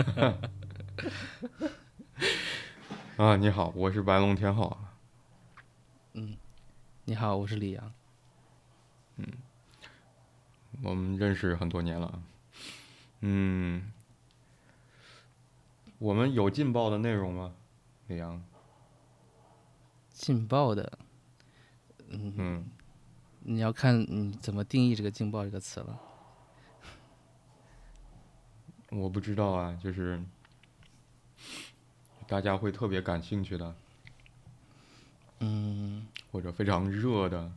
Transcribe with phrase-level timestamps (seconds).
[3.16, 4.78] 啊，你好，我是白龙天浩。
[6.14, 6.36] 嗯，
[7.04, 7.92] 你好，我是李阳。
[9.16, 9.26] 嗯，
[10.82, 12.22] 我们认识很多年了。
[13.20, 13.92] 嗯，
[15.98, 17.52] 我们有劲爆的内容吗，
[18.06, 18.42] 李阳？
[20.12, 20.98] 劲爆的，
[22.08, 22.70] 嗯嗯，
[23.40, 26.00] 你要看你怎么定义这个“劲爆”这个词了。
[28.90, 30.20] 我不知道啊，就是
[32.26, 33.74] 大家会特别感兴趣的，
[35.38, 37.52] 嗯，或者非常热的，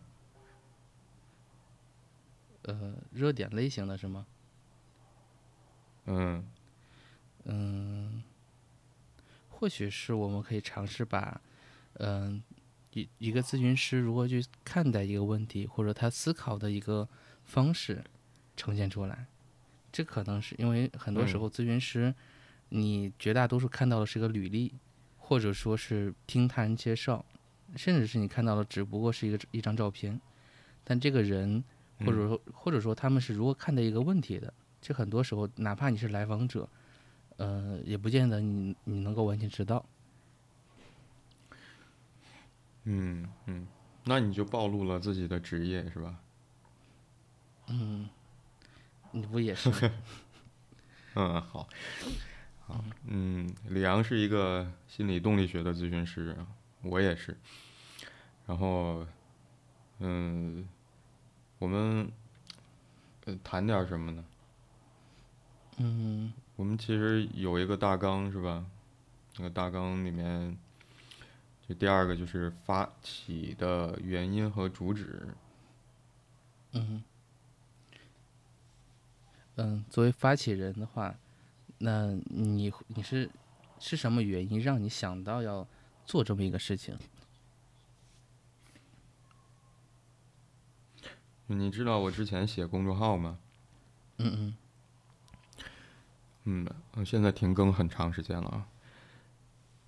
[2.63, 4.25] 呃，热点类型的是吗？
[6.05, 6.47] 嗯
[7.45, 8.23] 嗯，
[9.49, 11.41] 或许是我们可以尝试把，
[11.93, 12.43] 嗯、
[12.91, 17.07] 一一个咨询师如何去看待一个问题，或者他思考的一个
[17.43, 18.03] 方式
[18.55, 19.25] 呈现出来。
[19.93, 21.39] 这可能是因为很多时嗯。
[21.39, 22.13] 候咨询师，
[22.69, 24.73] 你绝大多数看到的是个履历，
[25.17, 27.23] 或者说是听他人介绍，
[27.75, 30.19] 甚至是你看到的只不过是一个一张照片，
[30.83, 31.63] 但这个人
[31.99, 36.67] 或者说或者说他们是如何看待一个问题的，这很多时候哪怕你是来访者，
[37.37, 39.85] 呃，也不见得你你能够完全知道。
[42.85, 43.67] 嗯嗯，
[44.03, 46.19] 那你就暴露了自己的职业是吧？
[49.13, 49.69] 你不也是？
[51.15, 51.67] 嗯，好，
[52.67, 56.35] 好，嗯，李阳是一个心理动力学的咨询师，
[56.81, 57.37] 我也是。
[58.47, 59.05] 然后，
[59.99, 60.67] 嗯，
[61.59, 62.11] 我们
[63.25, 64.25] 呃谈点什么呢？
[65.77, 68.65] 嗯我们其实有一个大纲是吧？
[69.37, 70.57] 那个大纲里面，
[71.67, 75.27] 就第二个就是发起的原因和主旨。
[76.73, 77.03] 嗯
[79.55, 81.15] 嗯，作为发起人的话，
[81.77, 83.29] 那你你是
[83.79, 85.67] 是什么原因让你想到要
[86.05, 86.97] 做这么一个事情？
[91.47, 93.37] 你知道我之前写公众号吗？
[94.17, 94.55] 嗯嗯
[96.45, 98.67] 嗯，呃现在停更很长时间了啊。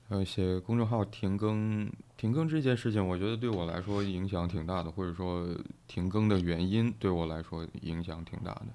[0.10, 5.48] 呃，写公众号停更，停更这件事情，我觉得对我来说影响挺大的，或者说
[5.88, 8.68] 停更的原因对我来说影响挺大的。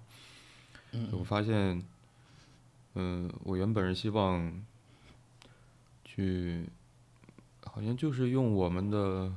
[1.12, 1.82] 我发现，
[2.94, 4.64] 嗯、我原本是希望
[6.04, 6.68] 去，
[7.64, 9.32] 好像就是用我们的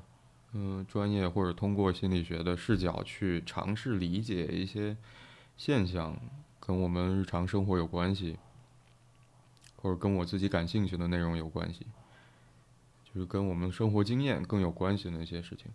[0.53, 4.95] 嗯、专业或者通过心理学的视角去尝试理解一些
[5.57, 6.15] 现象，
[6.59, 8.37] 跟我们日常生活有关系，
[9.77, 11.85] 或者跟我自己感兴趣的内容有关系，
[13.03, 15.67] 就是跟我们生活经验更有关系的那些事情。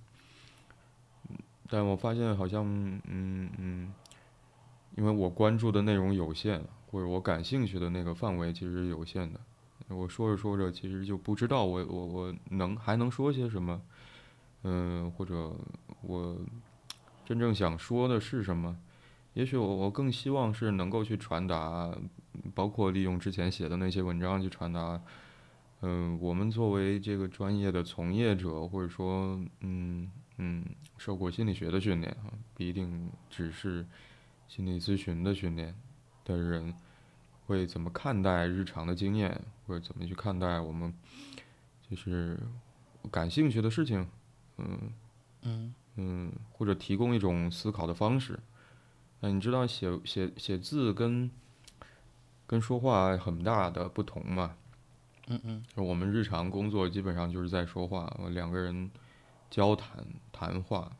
[1.68, 2.64] 但我发现好像，
[3.04, 3.92] 嗯嗯，
[4.98, 6.60] 因为我关注的内容有限，
[6.90, 9.38] 或者我感兴趣的那个范围其实有限的。
[9.86, 13.80] 我说着说着，其实就不知道我我我能还能说些什么，
[14.64, 15.54] 嗯、或者
[16.02, 16.36] 我
[17.24, 18.76] 真正想说的是什么。
[19.34, 21.96] 也许我我更希望是能够去传达，
[22.52, 25.00] 包括利用之前写的那些文章去传达，
[25.82, 30.64] 嗯、我们作为这个专业的从业者，或者说，嗯嗯，
[30.96, 33.86] 受过心理学的训练啊，不一定只是
[34.48, 35.74] 心理咨询的训练
[36.24, 36.74] 的人，
[37.46, 40.92] 会怎么看待日常的经验，或者怎么去看待我们
[41.88, 42.38] 就是
[43.10, 44.08] 感兴趣的事情，
[44.56, 44.92] 嗯
[45.42, 48.40] 嗯嗯，或者提供一种思考的方式。
[49.20, 51.30] 那你知道写写写字跟
[52.46, 54.56] 跟说话很大的不同嘛？
[55.26, 58.90] 嗯嗯我们日常工作基本上就是在说话，两个人
[59.50, 60.90] 交谈谈话，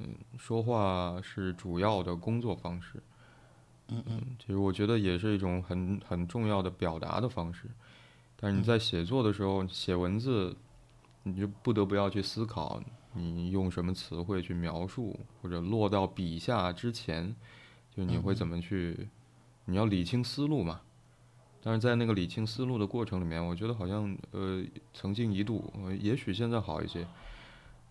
[0.00, 3.02] 嗯，说话是主要的工作方式。
[3.88, 7.68] 嗯嗯其实我觉得也是一种很很重要的表达的方式。
[8.36, 10.56] 但是你在写作的时候写文字，
[11.24, 17.34] 你就不得不要去思考你用什么词汇去描述，或者落到笔下之前，
[17.94, 19.08] 就你会怎么去，
[19.66, 20.80] 你要理清思路嘛。
[21.62, 24.64] 但是在那个理清思路的过程里面，我觉得好像呃
[24.94, 27.06] 曾经一度，呃也许现在好一些，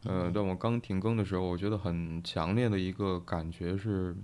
[0.04, 4.16] 呃，但我刚停更的时候，我觉得很强烈的一个感觉是，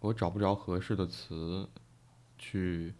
[0.00, 1.68] 我找不着合适的词
[2.38, 2.92] 去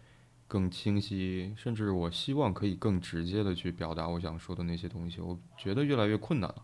[0.47, 6.63] 更清晰，甚至我希望可以更直接的去表达我想说的那些东西，我觉得越来越困难了。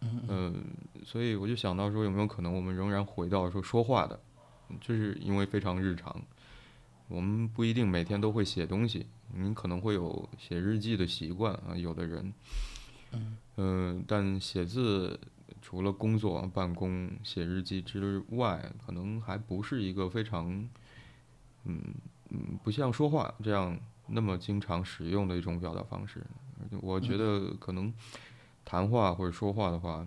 [0.00, 0.64] 嗯、
[1.04, 4.18] 所以我就想到说，有没有可能我们仍然回到说说话的，
[4.80, 6.22] 就是因为非常日常，
[7.08, 12.32] 我们不一定每天都会写东西，你可能会有写日记的习惯啊，有的人，
[13.10, 13.36] 嗯、
[14.06, 15.18] 但写字
[15.60, 20.46] 除了工作、办公、写日记之外，可能还不是一个非常，
[21.64, 21.82] 嗯，
[22.28, 23.76] 嗯，不像说话这样
[24.06, 26.24] 那么经常使用的一种表达方式。
[26.80, 27.92] 我觉得可能
[28.64, 30.06] 谈话或者说话的话，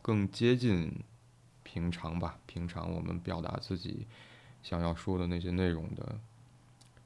[0.00, 0.90] 更接近
[1.62, 4.06] 平常吧，平常我们表达自己
[4.62, 6.18] 想要说的那些内容的，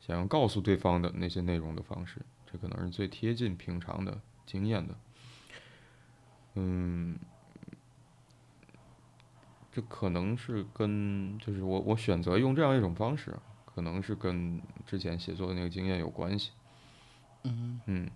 [0.01, 4.95] 想要告诉对方的那些内容的方式，这可能是最贴近平常的经验的。
[6.55, 7.19] 嗯。
[9.73, 16.53] 这可能是跟就是我我选择用这样一种方式，可能是跟之前写作的那个经验有关系。
[17.43, 18.09] 嗯嗯，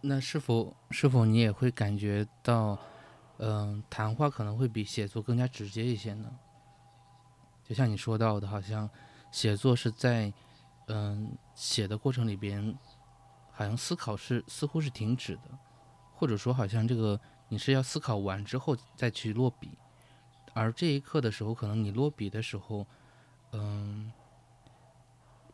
[0.00, 2.76] 那是否是否你也会感觉到，
[3.38, 6.36] 嗯，谈话可能会比写作更加直接一些呢？
[7.62, 8.90] 就像你说到的，好像
[9.30, 10.32] 写作是在
[10.88, 12.76] 嗯写的过程里边，
[13.52, 15.42] 好像思考是似乎是停止的，
[16.24, 19.68] 或者说好像这个你是要思考完之后再去落笔。
[20.54, 22.86] 而这一刻的时候，可能你落笔的时候，
[23.52, 24.10] 嗯，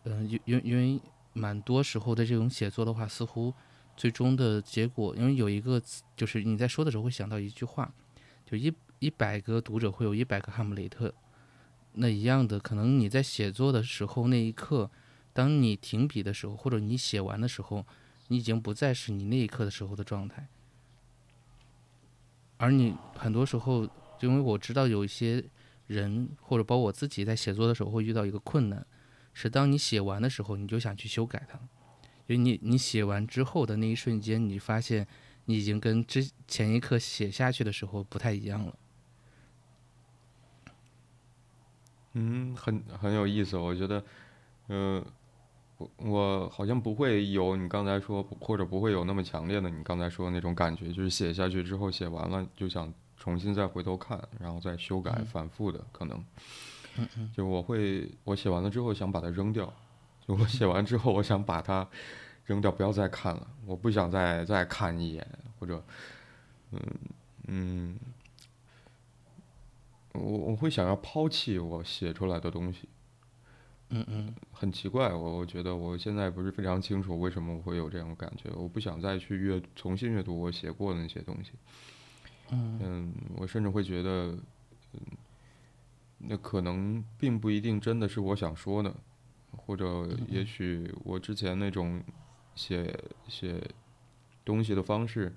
[0.04, 1.00] 嗯，因因因为
[1.32, 3.52] 蛮多时候的这种写作的话，似乎
[3.96, 5.82] 最终的结果，因为有一个
[6.14, 7.92] 就是你在说的时候会想到一句话，
[8.46, 11.12] 就一一百个读者会有一百个哈姆雷特，
[11.94, 14.88] 那一样的，可能你在写作的时候那一刻，
[15.32, 17.84] 当你停笔的时候，或者你写完的时候，
[18.28, 20.46] 你已经不再是你那一刻的时候的状态，
[22.60, 23.88] 而你很多时候。
[24.22, 25.42] 因为我知道有一些
[25.86, 28.86] 人，或者包括我自己，在写作的时候会遇到一个困难，
[29.32, 31.58] 是当你写完的时候，你就想去修改它，
[32.26, 35.08] 因为你你写完之后的那一瞬间，你发现
[35.46, 38.78] 你已经跟之前一刻写下去的时候不太一样了。
[42.12, 44.04] 嗯，很很有意思，我觉得，
[44.66, 45.02] 呃，
[45.80, 52.92] 我我好像不会有你刚才说，或者不会有那么强烈的你刚才说的那种感觉，就是写下去之后，写完了就想。
[53.22, 56.24] 重新再回头看，然后再修改，反复的可能，
[57.36, 59.70] 就我会我写完了之后想把它扔掉，
[60.26, 61.86] 就我写完之后我想把它
[62.46, 65.84] 扔掉，不要再看了，我不想再再看一眼，或者，
[66.72, 66.80] 嗯
[67.48, 67.98] 嗯，
[70.14, 72.88] 我我会想要抛弃我写出来的东西，
[73.90, 81.50] 嗯嗯，很奇怪，我我觉得我现在不是非常清楚为什么我会有这样的感觉，我不想再去阅重新阅读我写过的那些东西。
[82.50, 84.36] 嗯，我甚至会觉得，
[84.92, 85.00] 嗯，
[86.18, 88.94] 那可能并不一定真的是我想说的，
[89.52, 92.02] 或者也许我之前那种
[92.54, 92.96] 写
[93.28, 93.60] 写
[94.44, 95.32] 东西的方式，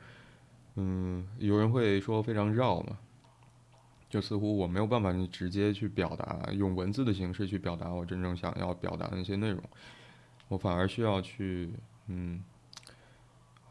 [0.76, 2.98] 嗯，有人会说非常绕嘛，
[4.14, 9.60] 就似乎我没有办法直接去表达，用文字的形式去表达我真正想要表达的那些内容，
[10.50, 11.74] 我反而需要去，
[12.06, 12.44] 嗯，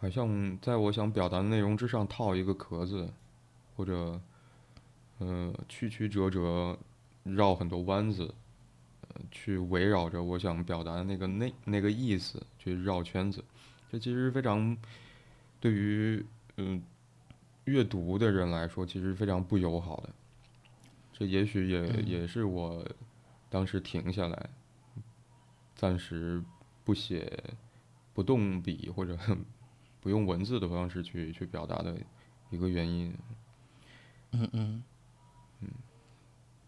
[0.01, 3.09] 好像在我想表达的内容之上套一个壳子。
[3.75, 4.21] 或者，
[5.19, 6.79] 呃，曲曲折折，
[7.25, 8.33] 绕很多弯子，
[9.09, 13.43] 呃，去围绕着我想表达的那个那那个意思去绕圈子，
[13.91, 14.77] 这其实非常
[15.59, 16.25] 对于
[16.59, 16.83] 嗯
[17.65, 20.11] 阅读的人来说，其实非常不友好的。
[21.23, 22.85] 这也许也也是我
[23.49, 24.51] 当时停下来，
[25.77, 26.43] 暂时
[26.83, 27.45] 不写、
[28.13, 29.17] 不动笔或者
[30.01, 31.97] 不用文字的方式去去表达的
[32.51, 33.15] 一个原因。
[34.33, 34.83] 嗯嗯，
[35.61, 35.69] 嗯，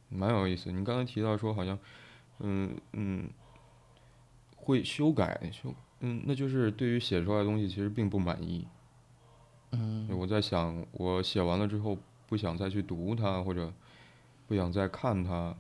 [0.08, 0.70] 蛮有意思。
[0.70, 1.76] 你刚才提到说，好像，
[2.38, 3.28] 嗯嗯，
[4.54, 8.68] 会修改修，嗯，那就是对于写出来的东西其实并不满意。
[9.73, 13.73] 嗯，我在想，我写完了之后不想再去读它，或者
[14.46, 15.56] 不想再看它，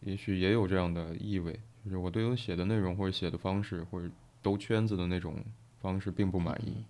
[0.00, 4.10] 也许也有这样的意味，就是我对我写的内容或者写的方式或者
[4.42, 5.44] 兜圈子的那种
[5.80, 6.84] 方式并不满意。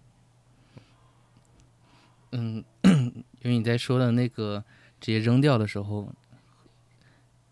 [2.33, 2.65] 嗯。
[3.43, 4.65] 因为你在说的那个
[5.01, 6.13] 直接扔掉的时候，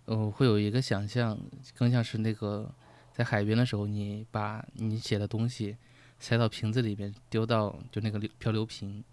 [0.07, 1.39] 呃，会有一个想象，
[1.77, 2.69] 更像是那个
[3.13, 5.77] 在海边的时候，你把你写的东西
[6.19, 9.05] 塞到瓶子里边，丢到就那个漂流瓶，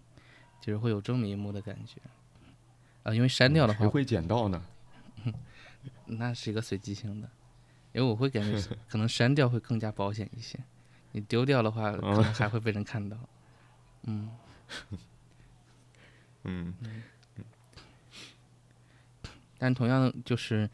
[0.60, 2.00] 就是会有这么一幕的感觉。
[3.02, 4.62] 啊，因为删掉的话，谁会捡到呢？
[6.06, 7.28] 那是一个随机性的，
[7.92, 10.58] 因为我会感觉可能删掉会更加保险一些，
[11.12, 13.16] 你丢掉的话， 可能还会被人看到。
[14.04, 14.30] 嗯。
[16.44, 16.74] 嗯，
[19.58, 20.68] 但同样就是，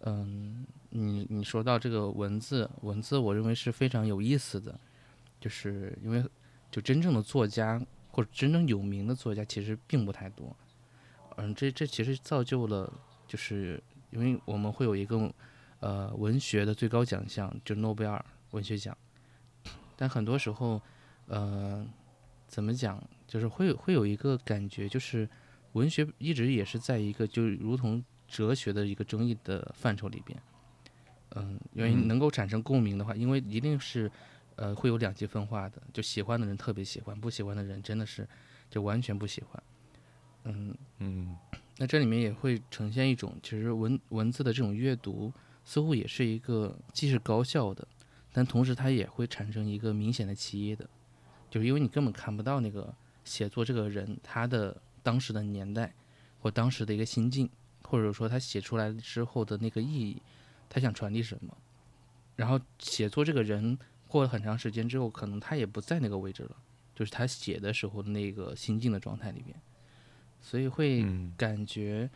[0.00, 4.78] 嗯，你你说到这个文字，文字我认为是非常有意思的，
[5.40, 6.22] 就是因为
[6.70, 10.54] 就真正的作家或者真正有名的作家其实并不太多，
[11.36, 12.92] 嗯，这这其实造就了，
[13.26, 15.32] 就是因为我们会有一个
[15.80, 18.96] 呃文学的最高奖项，就诺贝尔文学奖，
[19.96, 20.80] 但很多时候，
[21.26, 21.84] 呃，
[22.46, 23.02] 怎么讲？
[23.26, 25.28] 就是会会有一个感觉，就是
[25.72, 30.40] 文学一直也是在一个就如同哲学的一个争议的范畴里边。
[31.36, 34.08] 嗯，因为能够产生共鸣的话，因为一定是
[34.54, 38.28] 呃会有两极分化的，就喜欢的人特别喜欢，不喜欢的人真的是
[38.70, 39.60] 就完全不喜欢。
[40.44, 41.36] 嗯嗯
[41.76, 45.32] 那这里面也会呈现一种，其实文文字的这种阅读，
[45.64, 47.86] 似乎也是一个既是高效的，
[48.32, 50.88] 但同时它也会产生一个明显的歧义的，
[51.50, 55.92] 就是因为你根本看不到那个写作这个人他的当时的年代
[56.40, 57.50] 或当时的一个心境，
[57.82, 60.22] 或者说他写出来之后的那个意义，
[60.68, 61.56] 他想传递什么。
[62.36, 66.56] 然后写作这个人过了很长时间之后，可能他也不在那个位置了，
[66.94, 69.56] 就是他写的时候那个心境的状态里边。
[70.44, 72.08] 所以会嗯感觉，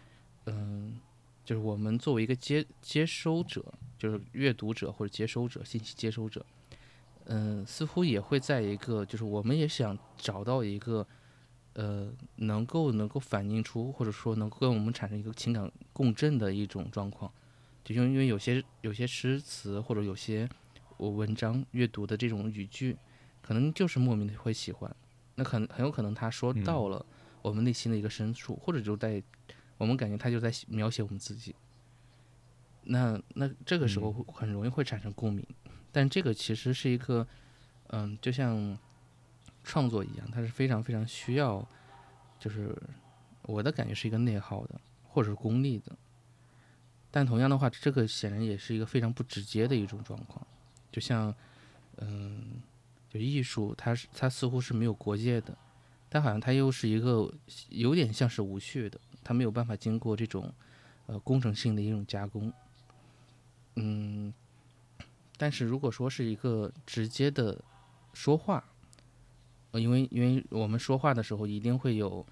[0.45, 1.01] 嗯，
[1.47, 3.65] 就是我们作为一个接接收者，
[3.99, 6.45] 就是阅读者或者接收者、信息接收者，
[7.25, 11.07] 嗯，似乎也会在一个，就是我们也想找到一个，
[11.73, 17.33] 呃，能够能够反映出或者说能够跟我们产生一个情感共振的一种状况，
[17.83, 20.47] 就因为因为有些有些诗词或者有些
[20.99, 22.95] 我文章阅读的这种语句，
[23.41, 24.95] 可能就是莫名的会喜欢，
[25.37, 27.07] 那很很有可能他说到了。
[27.49, 29.23] 我们内心的一个深处，或者就在
[29.77, 31.55] 我们感觉他就在描写我们自己。
[32.83, 35.47] 那那这个时候很容易会产生共鸣，
[35.93, 37.27] 但这个其实是一个，
[37.89, 38.79] 嗯，就像
[39.63, 41.67] 创作一样，它是非常非常需要，
[42.39, 42.75] 就是
[43.43, 45.97] 我的感觉是一个内耗的，或者是功利的。
[47.11, 50.47] 但同样的话，这个显然也是一个非常不直接的一种状况，
[50.91, 51.35] 就像，
[51.97, 52.63] 嗯，
[53.11, 55.57] 就艺术，它是它似乎是没有国界的。
[56.09, 57.33] 但好像它又是一个
[57.69, 60.53] 有点像是无序的，它没有办法经过这种
[61.07, 62.53] 呃工程性的一种加工。
[63.77, 64.33] 嗯，
[65.37, 67.63] 但是如果说是一个直接的
[68.13, 68.65] 说话，
[69.71, 72.27] 呃，因为因为我们说话的时候一定会有，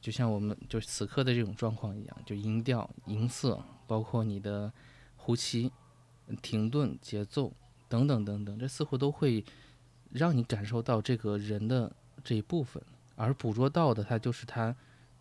[0.00, 4.72] 就像我们就此刻的这种状况一样，就音调、音色，包括你的
[5.16, 5.72] 呼吸、
[6.42, 7.52] 停顿、节奏
[7.88, 9.44] 等等等等，这似乎都会
[10.10, 11.90] 让你感受到这个人的
[12.22, 12.82] 这一部分。
[13.16, 14.76] 而捕捉到的，它就是它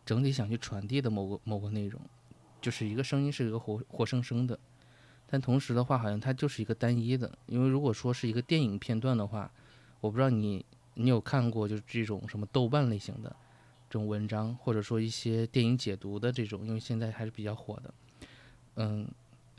[0.06, 2.00] 整体想去传递的某个某个内容，
[2.62, 4.60] 就是一个声音是一个活活生生的，
[5.26, 7.36] 但同时的话，好像它就是一个单一的。
[7.48, 9.50] 因为如果说是一个电影片段的话，
[10.02, 13.36] 我不知道你你有看过就是这种什么豆瓣类型的
[13.90, 17.94] 这种文章，或者说一些电影解读的这种，因为现在还是比较火的。
[18.76, 19.08] 嗯，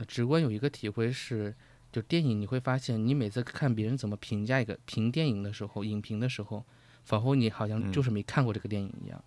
[0.07, 1.53] 直观有一个体会是，
[1.91, 6.63] 就电影你会发现，你每次看别人怎么评价一个评电影的时候，影评的时候。
[7.07, 9.23] 仿佛你好像就是没看过这个电影一样，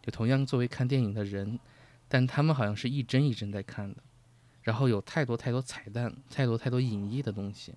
[0.00, 1.58] 就同样作为看电影的人，
[2.06, 4.00] 但他们好像是一帧一帧在看的，
[4.62, 7.74] 然后有太多太多彩蛋，太多太多隐逸的东西，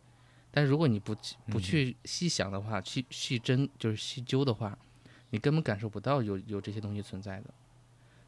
[0.51, 1.15] 但如果你不
[1.47, 4.77] 不去细想的话，去细斟就是细究的话，
[5.31, 7.51] 你根本感受不到有有这些东西存在的，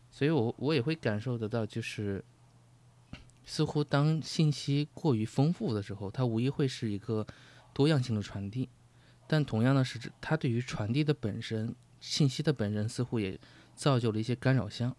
[0.10, 2.26] 所以我我也会感受得到，就是
[3.46, 7.24] 似乎当信息过于丰富的时候，它无疑会是一个
[7.72, 8.68] 多样性的传递。
[9.32, 13.40] 但同样的是，它对于传递的本身信息的本身，似乎也
[13.76, 14.96] 造就了一些干扰项，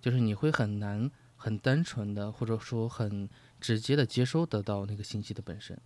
[0.00, 3.28] 就是你会很难很单纯的，或者说很
[3.60, 5.76] 直接的接收得到那个信息的本身。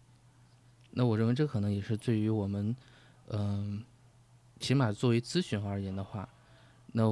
[0.91, 2.77] 那我认为这可能也是对于我们，
[3.29, 3.83] 嗯，
[4.61, 6.29] 起码作为咨询而言的话，
[6.89, 7.05] 那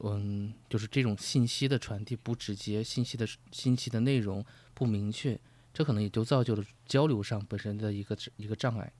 [0.00, 5.40] 嗯，就是这种信息的传递不直接，信息的信息的内容不明确，
[5.72, 8.92] 这可能也就造就了交流上本身的一个一个障碍。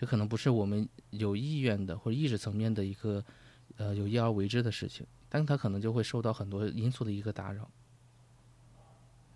[0.00, 3.22] 这可能不是我们有意愿的或者意识层面的一个，
[3.76, 7.70] 呃，有意而为之的事情，但它可能就会受到很多因素的一个打扰。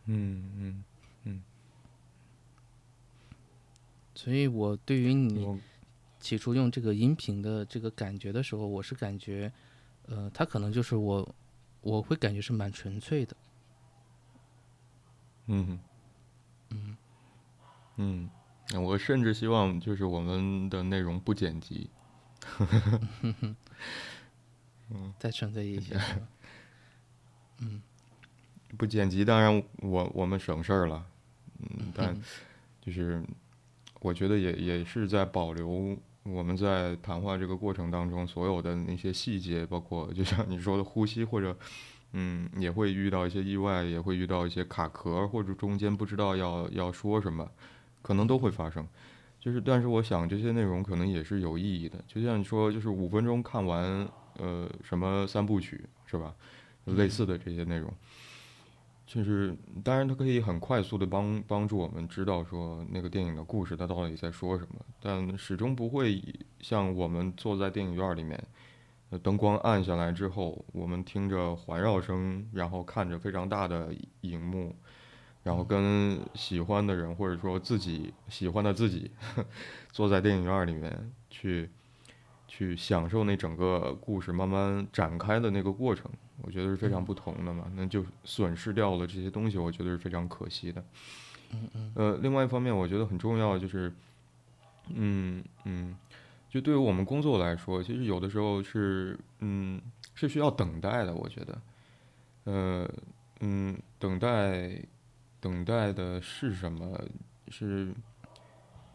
[0.07, 0.85] 嗯嗯
[1.25, 1.45] 嗯。
[4.15, 5.61] 所以我对于你
[6.19, 9.53] 起初用这个音频的这个感觉的时候，我是感觉，
[10.07, 11.35] 呃，它可能就是我，
[11.83, 13.37] 我会感觉是蛮纯粹的。
[15.45, 15.79] 嗯
[16.71, 16.97] 嗯
[17.97, 18.31] 嗯。
[18.73, 21.91] 我甚至希望就是我们的内容不剪辑，
[24.91, 26.01] 嗯，再纯粹一些，
[27.61, 27.83] 嗯，
[28.77, 31.05] 不剪辑，当然我我们省事儿了，
[31.61, 32.17] 嗯，但
[32.81, 33.23] 就是
[34.01, 41.57] 我觉得也也是在保留我们在谈话这个过程当中所有的那些细节，包括就像你说的呼吸，或者
[42.13, 47.49] 嗯，也会遇到一些意外，也会遇到一些卡壳，或者中间不知道要要说什么。
[48.05, 48.87] 可能都会发生，
[49.41, 51.99] 就是，但是我想这些内容可能也是有意义的。
[52.07, 54.07] 就像你说，就是五分钟看完，
[54.37, 56.35] 呃，什么三部曲是吧？
[56.85, 57.91] 类似的这些内容，
[59.07, 66.23] 就是当然它可以很快速的帮帮助我们知道说那个电影的故事它到底在说什么，但始终不会
[66.61, 68.39] 像我们坐在电影院里面，
[69.23, 74.77] 灯光暗下来之后，我们听着环绕声，然后看着非常大的荧幕。
[75.45, 79.09] 然后跟喜欢的人或者说自己喜欢的自己，
[79.93, 81.71] 坐在电影院里面去
[82.49, 86.11] 去享受那整个故事慢慢展开的那个过程，
[86.43, 87.71] 我觉得是非常不同的嘛。
[87.77, 90.85] 那就损失掉了这些东西，我觉得是非常可惜的。
[91.53, 93.93] 嗯嗯呃，另外一方面，我觉得很重要就是，
[94.89, 95.95] 嗯嗯，
[96.49, 99.81] 就对于我们工作来说，其实有的时候是嗯
[100.15, 101.63] 是需要等待的，我觉得，
[102.45, 102.91] 呃
[103.41, 104.81] 嗯，等待
[105.45, 106.99] 等待的是什么？
[107.49, 107.95] 是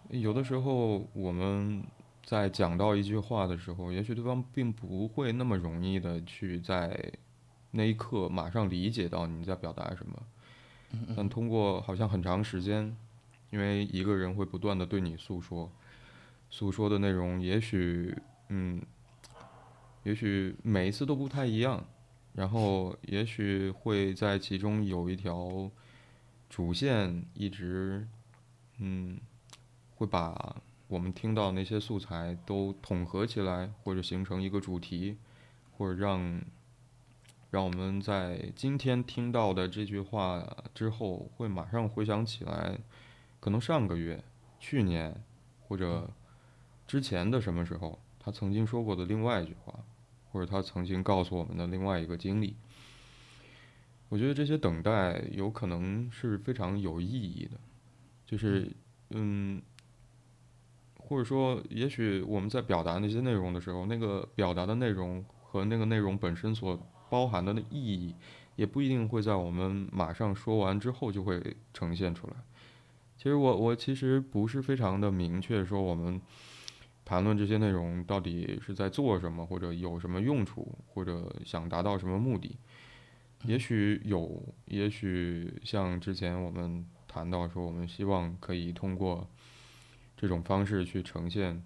[0.09, 1.83] 有的时候我们
[2.25, 7.13] 在讲到一句话的时候，也许对方并不会那么容易的去在
[7.69, 10.19] 那一刻马上理解到你在表达什么。
[11.15, 12.97] 但通过好像很长时间，
[13.51, 15.71] 因为一个人会不断的对你诉说，
[16.49, 18.81] 诉说的内容也许嗯，
[20.01, 21.85] 也许每一次都不太一样，
[22.33, 25.69] 然后也许会在其中有一条
[26.49, 28.07] 主线一直
[28.79, 29.19] 嗯，
[29.95, 35.17] 会把我们听到那些素材都统合起来，或者形成一个主题，
[35.77, 36.41] 或者让。
[37.51, 42.77] 让我们在今天听到的这句话之后，会马上回想起来，
[43.39, 44.23] 可能上个月、
[44.59, 45.23] 去年，
[45.67, 46.11] 或者
[46.85, 49.73] 之前的什么时候，他曾经说过的另外一句话，
[50.31, 52.55] 或者他曾经告诉我们的另外一个经历。
[54.09, 57.51] 我觉得这些等待有可能是非常有意义的，
[58.25, 58.67] 就是
[59.11, 59.61] 嗯，
[60.97, 68.15] 或者说，也许我们在表达那些内容的时候，那个表达的内容和那个内容本身所包含的意义，
[68.55, 72.33] 也不一定会在我们马上说完之后就会呈现出来。
[73.15, 76.19] 其实我我其实不是非常的明确说我们
[77.05, 82.57] 谈论这些内容到底是在做什么，或者有什么用处，或者想达到什么目的。
[83.45, 89.27] 也许有，也许像之前我们谈到说，我们希望可以通过
[90.17, 91.63] 这种方式去呈现，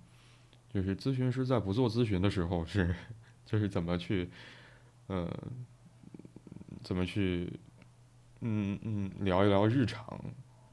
[0.69, 2.95] 就是咨询师在不做咨询的时候是，
[3.45, 4.29] 就是怎么去。
[5.07, 5.29] 呃，
[6.81, 7.59] 怎么去，
[8.39, 10.17] 嗯嗯，聊一聊日常，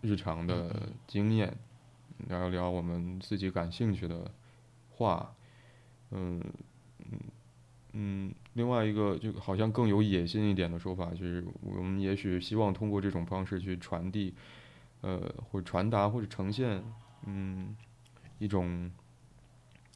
[0.02, 1.52] 日常的经验，
[2.28, 4.30] 聊一聊我们自己感兴趣的
[4.88, 5.34] 话，
[6.12, 6.52] 嗯嗯
[7.92, 14.34] 嗯，另外一个就好像更有野心一点的说法，就是我们也许希望通过这种方式去传递，
[15.00, 16.82] 呃，或传达或者呈现，
[17.26, 17.74] 嗯，
[18.38, 18.90] 一种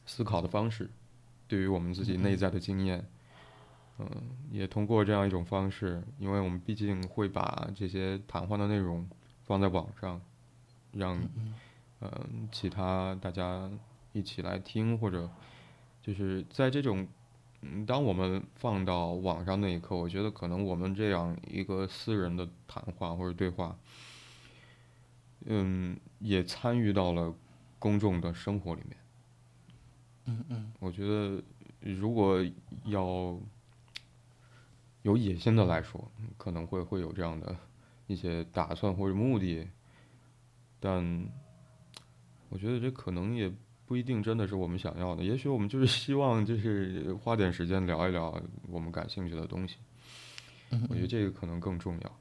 [0.05, 0.89] 思考的方式，
[1.47, 3.05] 对于我们自己内在的经验。
[3.97, 4.07] 嗯，
[4.51, 9.07] 也通过这样一种方式，因为我们毕竟会把这些谈话的内容
[9.43, 10.21] 放在网上，
[10.91, 11.17] 让
[12.01, 13.71] 嗯其他大家
[14.11, 15.29] 一起来听，或者
[16.01, 17.07] 就是在这种
[17.61, 23.77] 嗯，当我们放到网上那一刻，我觉得可能我们这样一个私人的谈话或者对话，
[25.45, 27.33] 嗯，也参与到了
[27.79, 28.97] 公众的生活里面。
[30.25, 31.41] 嗯嗯，我觉得
[31.79, 32.43] 如果
[32.85, 33.39] 要。
[35.03, 37.55] 有野心的来说，可能会会有这样的
[38.07, 39.69] 一些打算或者目的，
[40.79, 41.29] 但
[42.49, 43.53] 我觉得这可能也
[43.85, 45.23] 不一定真的是我们想要的。
[45.23, 49.77] 也许我们就是希望，就是花点时间聊一聊我们感兴趣的东西。
[50.89, 52.19] 我觉得这个可能更重要。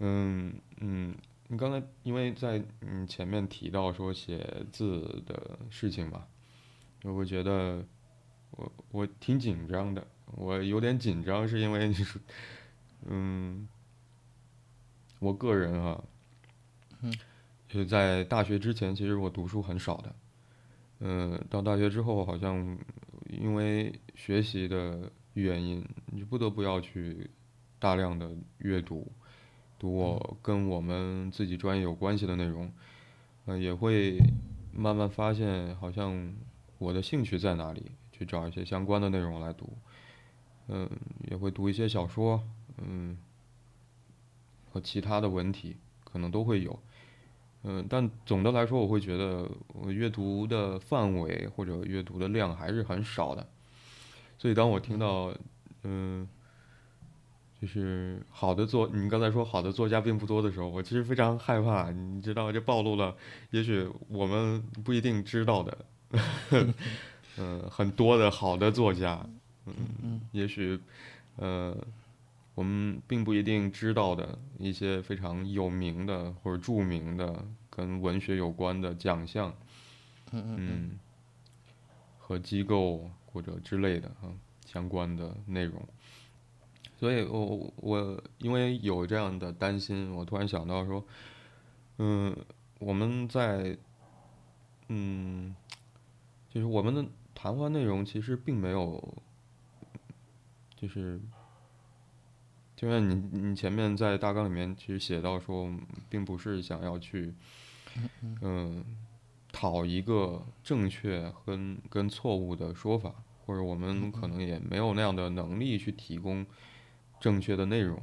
[0.00, 1.14] 嗯嗯，
[1.48, 6.26] 你刚才因为在你前面提到说写字的事情吧，
[7.04, 7.84] 我会觉得
[8.50, 10.04] 我我挺紧张的。
[10.36, 12.20] 我有点紧张，是因为你说，
[13.06, 13.68] 嗯，
[15.20, 16.02] 我个人啊，
[17.02, 17.14] 嗯，
[17.68, 20.14] 就在大学之前，其实我读书很少的，
[21.06, 22.78] 嗯，到大学之后，好像
[23.28, 27.28] 因为学习的原因，你不得不要去
[27.78, 29.12] 大量的阅读，
[29.78, 32.72] 读我跟我们自己专业有关系的内容，
[33.44, 34.18] 嗯，也会
[34.72, 36.34] 慢慢发现，好像
[36.78, 39.68] 我的兴趣在哪里，去找一些相关的内容来读。
[40.68, 40.88] 嗯，
[41.30, 42.42] 也会读一些小说，
[42.78, 43.18] 嗯，
[44.72, 46.82] 和其他的文体可能都会有，
[47.64, 53.46] 嗯，但总的来说，我会觉得我阅读的范围或者阅读的量还是很少的，
[54.38, 55.32] 所以当我听到，
[55.82, 56.28] 嗯，
[57.60, 63.16] 就是好的作，你刚才说好的作家并不多的时候，我其实非常害怕，你知道，这暴露了，
[63.50, 65.78] 也许我们不一定知道的，
[67.38, 69.26] 嗯， 很多的好的作家。
[69.66, 70.78] 嗯，也许，
[71.36, 71.74] 呃，
[72.54, 79.52] 我们并不一定知道的一些非常有名的或者著名的跟文学有关的奖项，
[80.30, 80.98] 嗯嗯，
[82.18, 84.30] 和机构或者之类的啊
[84.64, 85.84] 相关的内容，
[86.96, 91.04] 所以我我因为有这样的担心，我突然想到说，
[91.98, 92.36] 嗯，
[92.78, 93.76] 我们在，
[94.88, 95.54] 嗯，
[96.48, 99.22] 就是我们的谈话内容其实并没有，
[100.76, 101.20] 就是，
[102.84, 105.72] 就像你你前面在大纲里面其实写到说，
[106.10, 107.32] 并不是想要去，
[108.42, 108.84] 嗯，
[109.50, 113.14] 讨一个正确跟跟错误的说法，
[113.46, 116.44] 或者我们可能也没有那样的能力去提供
[117.18, 117.98] 正确的内容，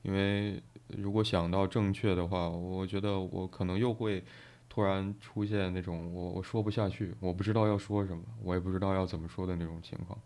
[0.00, 4.24] 因为如果想到正确的话，我觉得我可能又会
[4.70, 10.18] 突然出现那种我我说不下去，我不知道要说什么，我也不知道要怎么说的那种情况。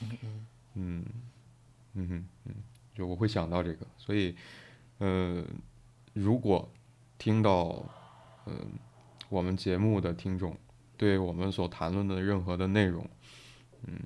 [0.00, 0.18] 嗯
[0.74, 1.04] 嗯。
[1.94, 2.54] 嗯嗯，
[2.98, 4.34] 就我会想到这个，所以
[4.98, 5.44] 呃，
[6.14, 6.68] 如果
[7.16, 7.80] 听到
[8.46, 8.64] 嗯、呃、
[9.28, 10.56] 我们节目的听众
[10.96, 13.08] 对我们所谈论的任何的内容，
[13.84, 14.00] 嗯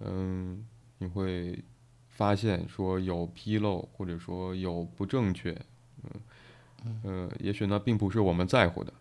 [0.00, 0.66] 嗯，
[0.98, 1.56] 你会
[2.08, 5.56] 发现说有纰漏，或者说有不正确，
[6.02, 8.92] 嗯呃，也许那并不是我们在乎的，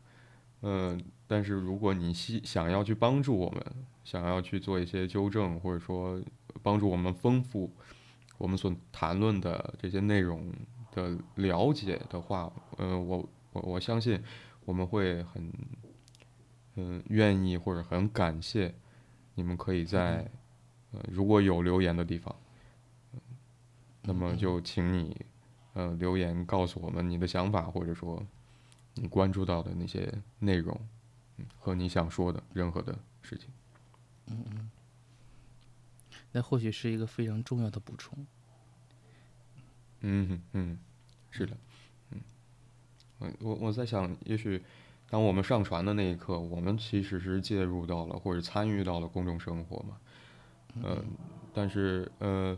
[0.62, 3.66] 嗯、但是如果你希想要去帮助我们，
[4.04, 6.22] 想要去做一些纠正，或者说
[6.62, 7.72] 帮助我们丰富
[8.41, 10.51] 我们所谈论的这些内容
[10.91, 14.19] 的了解的话，呃，我我我相信
[14.65, 15.54] 我们会很
[16.75, 18.73] 嗯愿意或者很感谢
[19.36, 20.27] 你们可以在
[20.91, 22.36] 呃如果有留言的地方，
[24.01, 25.15] 那么就请你
[25.73, 28.25] 呃留言告诉我们你的想法，或者说
[28.95, 30.75] 你关注到的那些内容，
[31.38, 33.49] 嗯和你想说的任何的事情。
[36.32, 38.26] 那或许是一个非常重要的补充。
[40.02, 40.80] 嗯嗯，
[41.30, 41.56] 是的，
[42.12, 42.22] 嗯，
[43.20, 44.63] 我我我在想，也许
[45.10, 49.98] 当我们上传的那一刻，我们其实是介入到了或者参与到了公众生活嘛，
[50.76, 51.06] 嗯、
[51.54, 52.58] 但是呃，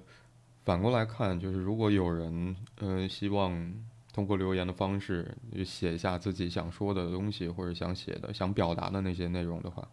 [0.63, 3.73] 反过来看，就是如果有人呃希望
[4.13, 9.86] 通过留言的方式就写下自己想说的东西或者想写的、想表达的那些内容的话，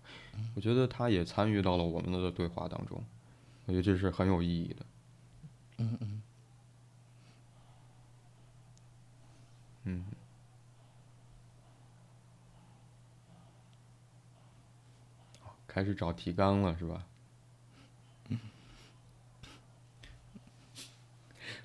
[0.54, 3.02] 我觉得他也参与到了我们的对话当中，
[3.70, 4.84] 我觉得这是很有意义的。
[5.78, 6.22] 嗯嗯，
[9.84, 10.04] 嗯，
[15.68, 17.06] 开始找提纲了是吧？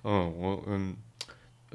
[0.03, 0.95] 嗯，我嗯，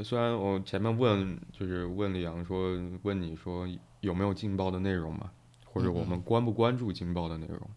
[0.05, 3.69] 虽然我前面问就是问李阳说问你说
[4.01, 5.33] 有没有劲爆的内容嘛，
[5.65, 7.69] 或者我们关不关注劲爆的内容，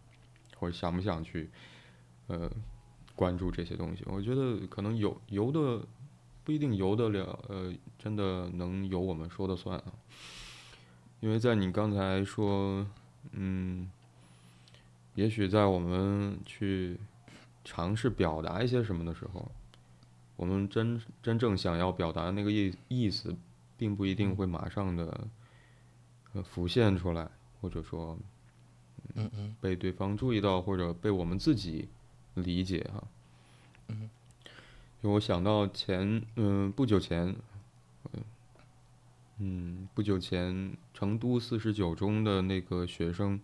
[0.59, 1.49] 或者想不想去
[2.27, 2.49] 呃
[3.15, 5.85] 关注这些东西，我觉得可能有有的
[6.43, 9.93] 不一定由得了，呃，真的能由我们说的算啊。
[11.19, 12.85] 因为在你刚才说，
[13.31, 13.89] 嗯，
[15.15, 16.97] 也许在我们去
[17.63, 19.49] 尝试表达一些什么的时候，
[20.35, 23.33] 我们真真正想要表达的那个意意思，
[23.77, 25.27] 并不一定会马上的
[26.33, 27.29] 呃浮现出来，
[27.61, 28.17] 或者说，
[29.13, 29.55] 嗯嗯。
[29.61, 31.87] 被对方注意到，或者被我们自己
[32.35, 33.03] 理解哈。
[33.89, 34.09] 嗯，
[35.01, 37.35] 就我想到前嗯不久前，
[39.39, 43.39] 嗯不久前成都四十九中的那个学生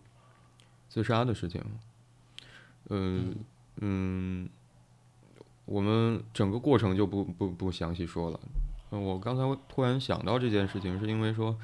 [0.88, 1.62] 自杀的事情，
[2.88, 3.22] 呃
[3.76, 4.48] 嗯，
[5.64, 8.40] 我们整个过程就不不不详细说了。
[8.90, 11.56] 嗯，我刚才突然想到这件事情，是因为说，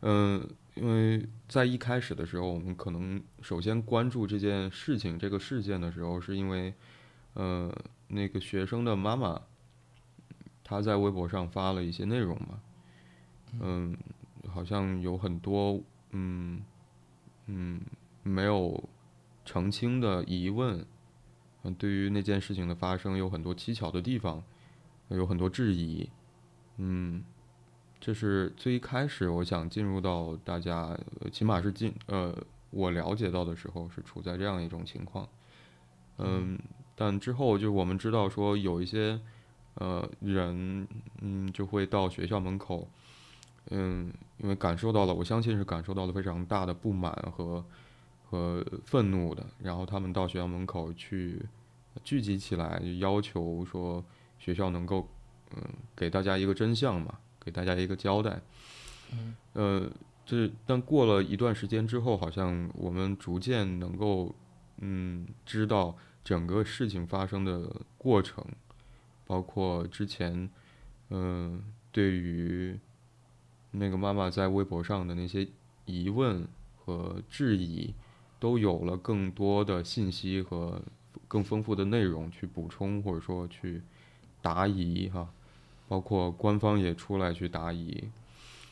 [0.00, 6.72] 嗯，因为在一开始的时候，我们可能首先关注这件事情、这个事件的时候，是因为，
[7.32, 7.74] 呃，
[8.08, 9.40] 那个学生的妈妈，
[10.62, 12.60] 她在微博上发了一些内容嘛，
[13.60, 13.96] 嗯，
[14.48, 16.62] 好像有很多嗯
[17.46, 17.80] 嗯
[18.22, 18.88] 没有
[19.46, 20.84] 澄清的疑问，
[21.62, 24.44] 嗯，对于那件事情的发生有很多蹊跷的地方，
[25.08, 26.10] 有很多质疑，
[26.76, 27.24] 嗯，
[28.00, 32.36] 这是最一开始我想进入到大家，呃起码是进呃
[32.70, 35.28] 我了解到的时候是处在这样一种情况，
[36.18, 36.58] 嗯，
[36.94, 39.18] 但之后就我们知道说有一些
[39.74, 40.86] 呃人，
[41.20, 42.88] 嗯，就会到学校门口，
[43.70, 47.64] 嗯，因为感受到了，我相信是感受到了非常大的不满和
[48.24, 51.44] 和愤怒的，然后他们到学校门口去
[52.04, 54.04] 聚集起来，要求说
[54.38, 55.08] 学校能够
[55.54, 55.62] 嗯
[55.96, 58.40] 给大家一个真相嘛，给大家一个交代。
[59.12, 59.90] 嗯，呃，
[60.26, 64.34] 这但过了一段时间之后，好像我们逐渐能够
[64.78, 68.44] 嗯知道整个事情发生的过程，
[69.24, 70.50] 包括之前
[71.10, 72.76] 嗯、对于
[73.70, 75.46] 那个妈妈在微博上的那些
[75.84, 76.44] 疑问
[76.76, 77.94] 和质疑，
[78.40, 80.82] 都有了更多的信息和
[81.28, 83.80] 更丰富的内容去补充，或者说去
[84.42, 85.28] 答疑哈，
[85.88, 88.04] 包括官方也出来去答疑，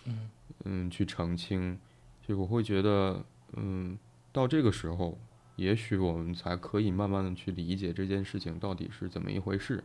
[0.05, 0.31] 嗯。
[0.67, 1.79] 嗯，去澄清，
[2.27, 3.23] 就我会觉得，
[3.55, 3.99] 嗯，
[4.33, 5.19] 到这个时候，
[5.57, 9.85] 也许我们才可以慢慢的去理解这件事情到底是怎么一回事，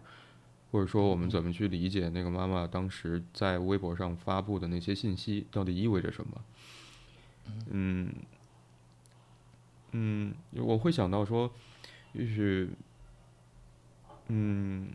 [0.71, 6.41] 或者说我们怎么去理解那个妈妈当时在微博上发布的那些信息到底意味着什么，
[7.71, 8.13] 嗯。
[9.91, 11.51] 嗯，我会想到说，
[12.13, 12.69] 也许，
[14.27, 14.87] 嗯，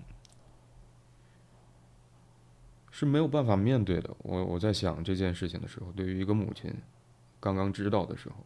[2.94, 4.08] 是没有办法面对的。
[4.18, 6.72] 我我在想这件事情的时候，对于一个母亲
[7.40, 8.36] 刚刚知道的时候，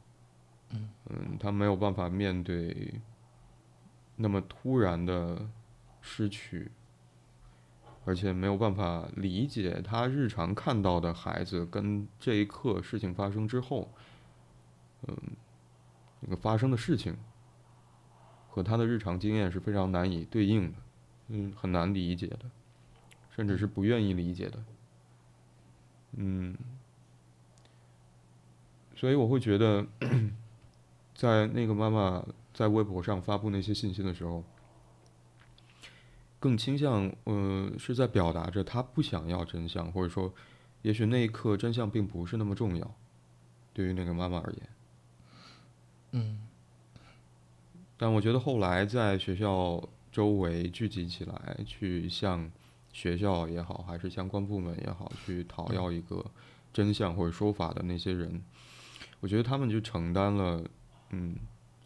[0.70, 2.98] 嗯嗯，她没有办法面对
[4.16, 5.46] 那么突然的
[6.00, 6.70] 失去，
[8.06, 13.92] 而且没有办法理解她日常看到的孩子跟这一刻事情发生之后，
[15.06, 15.14] 嗯。
[16.20, 17.16] 那个发生的事情
[18.48, 20.78] 和他的日常经验是非常难以对应的，
[21.28, 22.40] 嗯，很难理解的，
[23.38, 24.64] 甚至是不愿意理解的，
[26.16, 26.56] 嗯，
[28.96, 29.86] 所以我会觉得，
[31.14, 34.42] 在那个妈妈在微博上发布那些信息的时候，
[36.40, 40.34] 更倾向，呃，是在表达着她不想要真相，或者说，
[40.82, 42.94] 也许那一刻真相并不是那么重要，
[43.72, 44.68] 对于那个妈妈而言。
[46.10, 46.40] 嗯，
[47.96, 52.50] 但我觉得后来在学校周围聚集起来，去向
[52.98, 56.24] 学校也好，还是相关部门也好，去讨要一个
[56.72, 58.42] 真相或者说法的那些人，
[59.20, 60.60] 我觉得他们就承担了，
[61.10, 61.36] 嗯，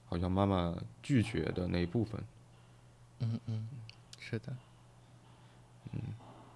[0.06, 2.18] 好像妈妈拒绝的那一部分。
[3.20, 3.68] 嗯嗯，
[4.18, 4.56] 是的。
[5.92, 6.00] 嗯，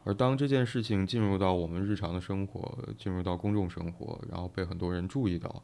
[0.04, 5.62] 而当这件事情进入到我们日常的生活，进入到公众生活，然后被很多人注意到。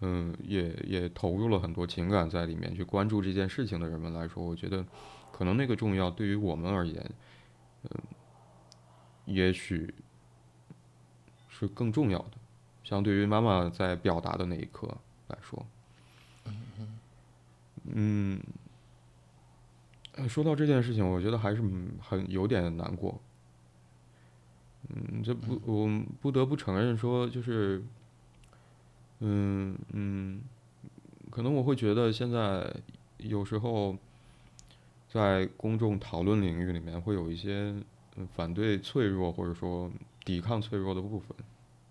[0.00, 4.84] 嗯，也也投入了很多情感在里面，去关注这件事情的人们来说，我觉得，
[5.32, 7.10] 可能那个重要对于我们而言，
[7.90, 8.02] 嗯，
[9.26, 9.94] 也许
[11.48, 12.32] 是更重要的，
[12.82, 14.88] 相对于妈妈在表达的那一刻
[15.28, 15.66] 来说，
[17.84, 18.40] 嗯，
[20.28, 21.62] 说到这件事情，我觉得还是
[22.00, 23.20] 很有点难过。
[24.88, 27.84] 嗯，这不，我不得不承认说，就是。
[29.20, 30.42] 嗯嗯，
[31.30, 32.68] 可能我会觉得现在
[33.18, 33.96] 有时候
[35.14, 37.72] 在公众讨论领域里面会有一些
[38.34, 39.88] 反对脆弱或者说
[40.24, 41.28] 抵抗脆弱的部分，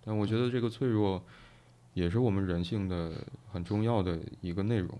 [0.03, 1.23] 但我觉得这个脆弱
[1.93, 4.99] 也是我们人性的很重要的一个内容。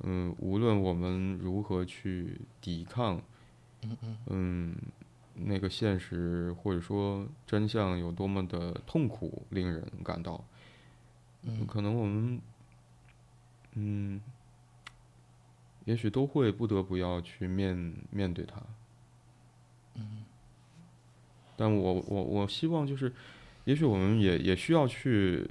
[0.00, 3.18] 嗯，无论我们如何去抵抗，
[4.26, 4.76] 嗯，
[5.32, 10.44] 那个现实或者说真相有多么的痛苦，令人感到。
[11.66, 12.40] 可能我们，
[13.76, 14.20] 嗯，
[15.88, 18.60] 也许都会不得不要去面面对它。
[19.94, 20.22] 嗯。
[21.56, 23.10] 但我我我希望就是，
[23.64, 25.48] 也许我们也也需要去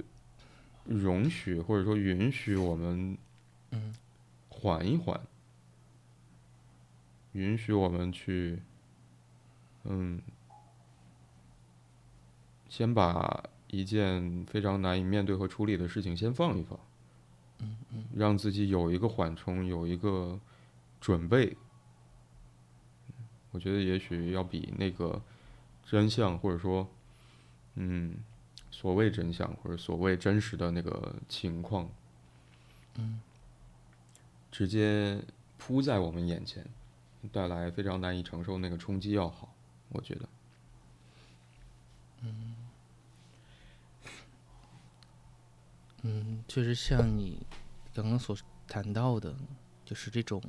[0.84, 3.18] 容许或者说允许我们，
[3.72, 3.92] 嗯，
[4.48, 5.20] 缓一缓，
[7.32, 8.62] 允许我们去，
[9.82, 10.22] 嗯，
[12.68, 13.42] 先把。
[13.70, 16.80] 一件非常难以面对和处理的事情，先放一放，
[17.60, 20.38] 嗯嗯，让自己有一个缓冲，有一个
[21.00, 21.56] 准备。
[23.50, 25.20] 我觉得也许要比那个
[25.84, 26.86] 真相，或者说，
[27.74, 28.14] 嗯，
[28.70, 31.88] 所谓真相或者所谓真实的那个情况，
[32.96, 33.20] 嗯，
[34.52, 35.20] 直接
[35.56, 36.64] 扑在我们眼前，
[37.32, 39.52] 带来非常难以承受那个冲击要好，
[39.88, 40.28] 我觉得，
[42.22, 42.67] 嗯。
[46.02, 47.44] 嗯，确实像你
[47.92, 49.34] 刚刚所谈到的，
[49.84, 50.40] 就是这种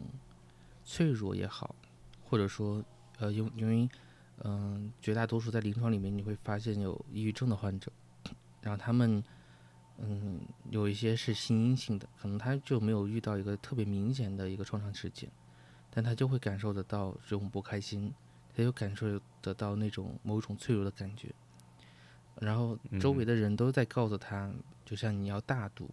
[0.85, 1.75] 脆弱也好，
[2.23, 2.83] 或者说，
[3.17, 3.89] 呃，因因为，
[4.43, 7.91] 嗯，绝大多数在临床里面你会发现有抑郁症的患者，
[8.61, 9.23] 然后他们，
[9.97, 15.29] 嗯，有一些是心因性的，可能他就没有遇到一个特别明显的一个创伤事件，
[15.89, 18.13] 但他就会感受得到这种不开心，
[18.55, 21.33] 他就感受得到那种某种脆弱的感觉。
[22.39, 24.49] 然后周围的人都在告诉他，
[24.85, 25.89] 就像你要大度，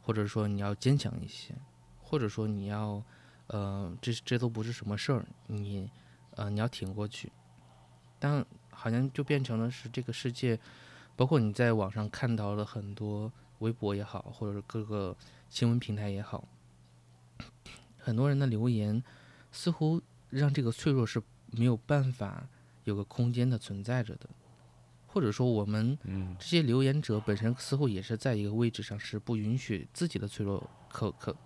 [0.00, 1.54] 或者说你要坚强一些，
[2.00, 3.02] 或者说你要，
[3.48, 5.90] 呃，这这都不是什么事儿，你，
[6.36, 7.30] 呃，你要挺过去。
[8.18, 10.58] 但好像就变成了是这个世界，
[11.14, 15.14] 包括你在网上看到了很多微博也好，或者是各个
[15.50, 16.48] 新闻平台也好，
[17.98, 19.02] 很多人的留言
[19.50, 20.00] 似乎
[20.30, 22.48] 让这个脆弱是没有办法
[22.84, 24.30] 有个空间的存在着的。
[25.12, 25.98] 或者说，我们
[26.38, 31.36] 这些留言者本身似乎也是在一个位置上，是不允许自己的脆弱可可，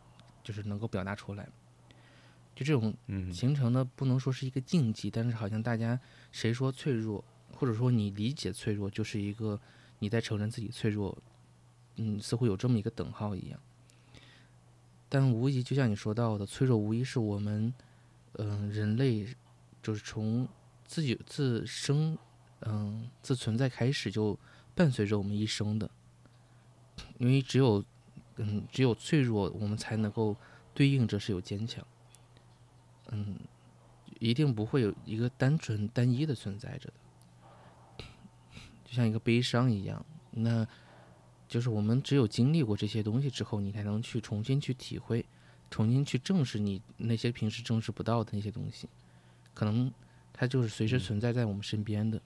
[0.44, 1.48] 就是能够表达出来。
[2.55, 5.98] 就这种嗯形成的不能说是一个禁忌，但是好像大家
[6.31, 9.61] 谁说脆弱，或者说你理解脆弱，就是一个
[9.98, 11.18] 你在承认自己脆弱，
[11.96, 13.59] 嗯，似乎有这么一个等号一样。
[15.09, 17.74] 但无疑，就像你说到的，脆弱无疑是我们，
[18.35, 19.26] 嗯、人类
[19.83, 20.48] 就是从
[20.87, 22.16] 自己自生，
[22.61, 24.38] 嗯、自存在开始就
[24.75, 25.90] 伴随着我们一生的。
[27.19, 27.85] 因为只有，
[28.37, 30.35] 嗯，只有脆弱，我们才能够
[30.73, 31.87] 对应着是有坚强。
[33.11, 33.38] 嗯，
[34.19, 36.90] 一定不会有一个单纯单一的存在着
[37.99, 38.05] 的，
[38.85, 40.05] 就像一个悲伤一样。
[40.31, 40.66] 那
[41.47, 45.25] 就是我们只有经历过这些东西之后，你才能去重新去体会，
[45.71, 48.88] 重新去正视你那些平时正视不到的那些东西，
[49.55, 49.92] 可能
[50.33, 52.21] 它就是随时存在在我们身边的。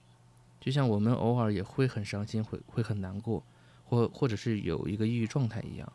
[0.61, 3.43] 就像我们偶尔也会很伤心，会会很难过，
[3.83, 5.93] 或或者是有一个抑郁状态一样。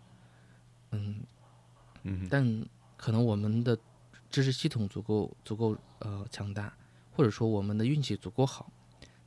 [0.90, 1.20] 嗯，
[2.02, 3.78] 嗯但可能我们的
[4.28, 6.76] 知识系统足够足够呃强大，
[7.12, 8.70] 或者说我们的运气足够好，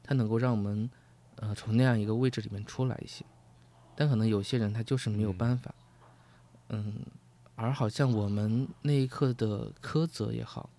[0.04, 0.90] 它能够让我们
[1.38, 3.26] 呃从那样一个位置里面出来一些。
[3.96, 5.74] 但可能有些人他就是没有办法，
[6.70, 7.06] 嗯，
[7.56, 10.70] 而好像我们那一刻的苛责也好，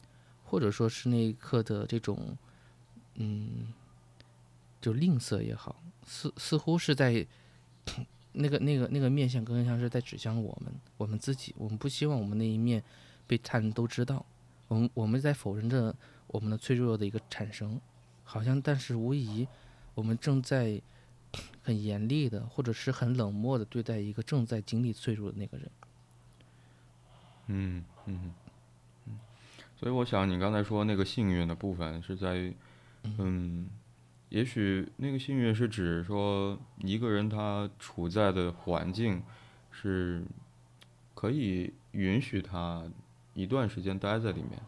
[0.45, 2.37] 或者说是那一刻的这种
[3.17, 3.73] 嗯，
[4.81, 7.27] 就吝啬也好，似似乎是在
[8.33, 12.83] 那个那个那个面相更像是在指向我们我们自己，我们不希望我们那一面
[13.27, 14.25] 被他人都知道，
[14.69, 15.95] 我们我们在否认着
[16.29, 17.81] 我们的脆弱的一个产生，
[18.25, 19.47] 好像但是无疑
[19.95, 20.81] 我们正在
[21.63, 25.71] 很严厉的或者是很冷漠的对待一个正在经历脆弱的那个人。
[27.47, 28.33] 嗯嗯
[29.07, 29.19] 嗯，
[29.77, 32.57] 所以我想你刚才说那个幸运的部分是在于，
[33.03, 33.67] 嗯，
[34.31, 39.23] 也许那个幸运是指说一个人他处在的环境
[39.71, 40.25] 是
[41.15, 42.83] 可以允许他
[43.35, 44.63] 一段时间待在里面，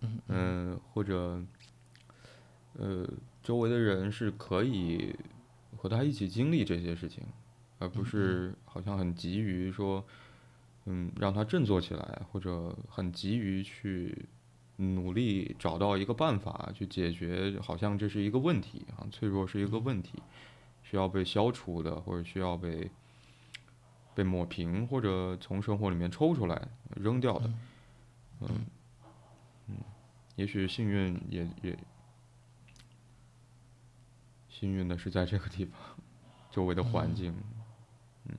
[0.00, 1.42] 嗯嗯，或者
[2.74, 3.06] 呃
[3.42, 5.14] 周围的人是可以
[5.76, 7.24] 和他一起经历这些事情，
[7.78, 10.04] 而不是好像很急于说。
[10.90, 14.24] 嗯，让他振作起来，或者很急于去
[14.78, 20.22] 努力找到一个办法去解决，好像这是一个问题啊，脆弱是一个问题，
[20.82, 22.90] 需要被消除的，或者需要被
[24.14, 27.50] 被抹平，或者从生活里面抽出来扔掉的。
[28.40, 28.66] 嗯
[29.66, 29.76] 嗯，
[30.36, 31.78] 也许幸运也也
[34.48, 35.74] 幸运的是在这个地方，
[36.50, 37.34] 周围的环境。
[38.28, 38.38] 嗯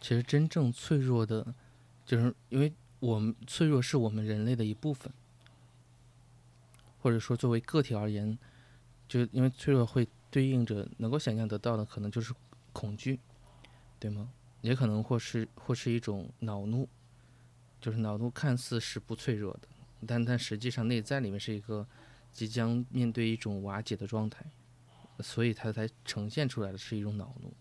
[0.00, 1.54] 其实真正脆弱的，
[2.04, 5.12] 就是因为我们脆弱是我们人类的一部分，
[7.00, 8.38] 或者说作为个体而言，
[9.08, 12.34] 就因为脆弱会对应着能够想象得到的，可能就是
[12.72, 13.20] 恐惧，
[13.98, 14.32] 对吗？
[14.60, 16.88] 也可能或是或是一种恼怒，
[17.80, 19.68] 就是恼怒看似是不脆弱的，
[20.06, 21.86] 但但实际上内在里面是一个
[22.32, 24.44] 即将面对一种瓦解的状态，
[25.20, 27.52] 所以它才呈现出来的是一种恼怒。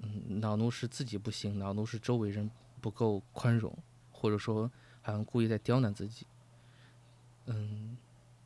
[0.00, 2.50] 嗯，恼怒是自己不行，恼怒是周围人
[2.80, 3.76] 不够宽容，
[4.10, 4.70] 或者说
[5.02, 6.26] 好像故意在刁难自己。
[7.46, 7.96] 嗯，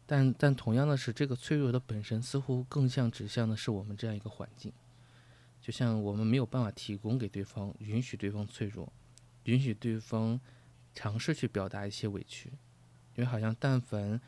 [0.07, 4.73] 但但同样的是，这个脆弱的本身似乎更像指向的是我们这样一个环境，
[5.61, 8.93] 就像我们没有办法提供给对方，允许对方脆弱，
[9.45, 10.41] 允许对方
[10.95, 12.51] 尝试去表达一些委屈，
[13.17, 14.21] 因为好像但凡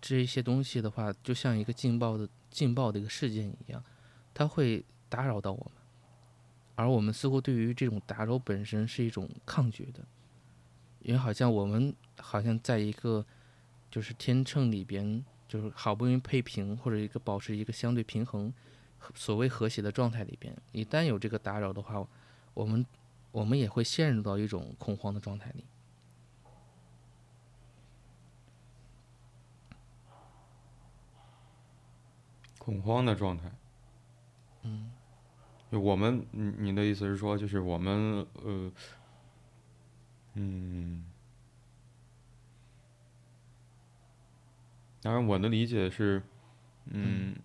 [0.00, 3.82] 这一些东西的话，就像一个劲爆的劲爆的一个事件一样，
[4.32, 5.79] 它会打扰到我们。
[6.80, 10.02] 而我们似乎对于这种打扰本身是一种抗拒的，
[11.00, 13.22] 因为好像我们好像在一个
[13.90, 18.50] 就是天秤里边，就是好不容易配平或者一个保持一个相对平衡、
[19.14, 22.02] 所谓和谐的状态里边，一旦有这个打扰的话，
[22.54, 22.86] 我们
[23.30, 25.64] 我们也会陷入到一种恐慌的状态里。
[32.56, 33.52] 恐慌的状态。
[34.62, 34.99] 嗯，就
[35.78, 38.72] 我们，你你的意思是说，就是我们呃，
[40.34, 41.04] 嗯，
[45.00, 46.20] 当然我的理解是，
[46.86, 47.36] 嗯，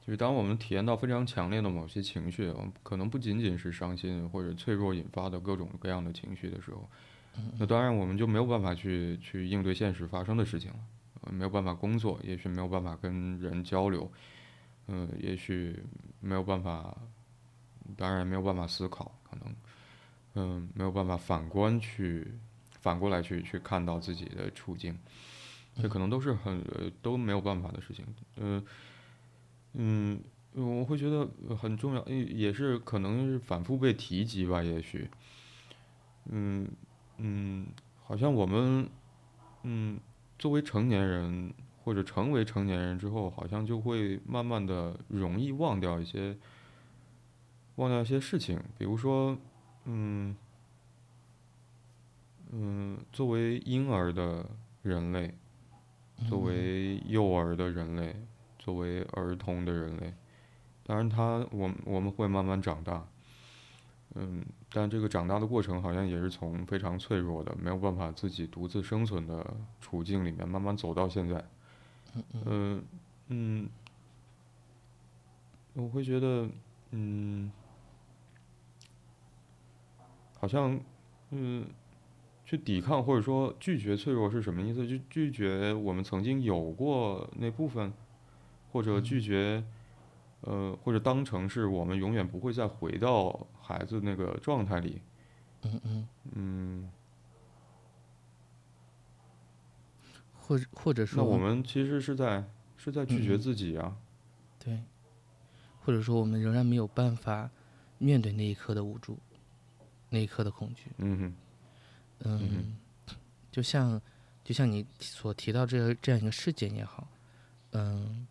[0.00, 6.88] 就是当我们体验到非常强烈的某些情绪，可能不仅仅是伤心或者脆弱引发的各种各样的情绪的时候，
[7.58, 10.78] 那当然我们就没有办法去去应对现实发生的事情了。
[11.30, 14.10] 没有办法工作，也许没有办法跟人交流，
[14.88, 15.82] 嗯、也许
[16.20, 16.96] 没有办法，
[17.96, 19.54] 当然没有办法思考，可能，
[20.34, 22.26] 嗯、没有办法反观去
[22.80, 24.98] 反过来去去看到自己的处境，
[25.74, 28.04] 这可能都是很呃都没有办法的事情，
[28.36, 28.64] 嗯、
[29.72, 30.20] 嗯，
[30.52, 35.08] 我会觉得很重要，也是可能是反复被提及吧，也许，
[36.26, 36.68] 嗯
[37.16, 37.66] 嗯，
[38.02, 38.88] 好像我们，
[39.62, 39.98] 嗯，
[40.38, 46.36] 作为成年人或者成为成年人之后，好像就会慢慢的容易忘掉一些，
[47.76, 49.36] 忘掉一些事情，比如说，
[49.84, 50.34] 嗯
[52.50, 54.48] 嗯，作为婴儿的
[54.82, 55.34] 人类，
[56.28, 58.14] 作为幼儿的人类，
[58.58, 60.14] 作为儿童的人类。
[60.86, 63.06] 当然，他我我们会慢慢长大，
[64.14, 64.44] 嗯，
[64.76, 71.44] 但这个长大的过程好像也是从非常脆弱的、没有办法自己独自生存的处境里面慢慢走到现在，
[72.44, 72.82] 嗯
[73.28, 73.68] 嗯，
[75.74, 76.48] 我会觉得，
[76.90, 77.52] 嗯，
[80.40, 80.80] 好像，
[81.30, 81.64] 嗯，
[82.44, 84.84] 去抵抗或者说拒绝脆弱是什么意思？
[84.88, 87.92] 就拒绝我们曾经有过那部分，
[88.72, 89.62] 或者拒绝。
[90.46, 95.00] 呃，或者当成是我们永远不会再回到孩子那个状态里。
[95.62, 96.08] 嗯嗯。
[96.32, 96.90] 嗯。
[100.34, 102.44] 或者或者说，那我们其实是在
[102.76, 103.96] 是在拒绝自己啊。
[104.58, 104.78] 对。
[105.80, 107.50] 或者说，我们仍然没有办法
[107.96, 109.18] 面对那一刻的无助，
[110.10, 110.90] 那一刻的恐惧。
[110.98, 111.34] 嗯哼。
[112.20, 112.76] 嗯。
[113.50, 113.98] 就像
[114.44, 117.08] 就像你所提到这个这样一个事件也好，
[117.72, 118.26] 嗯，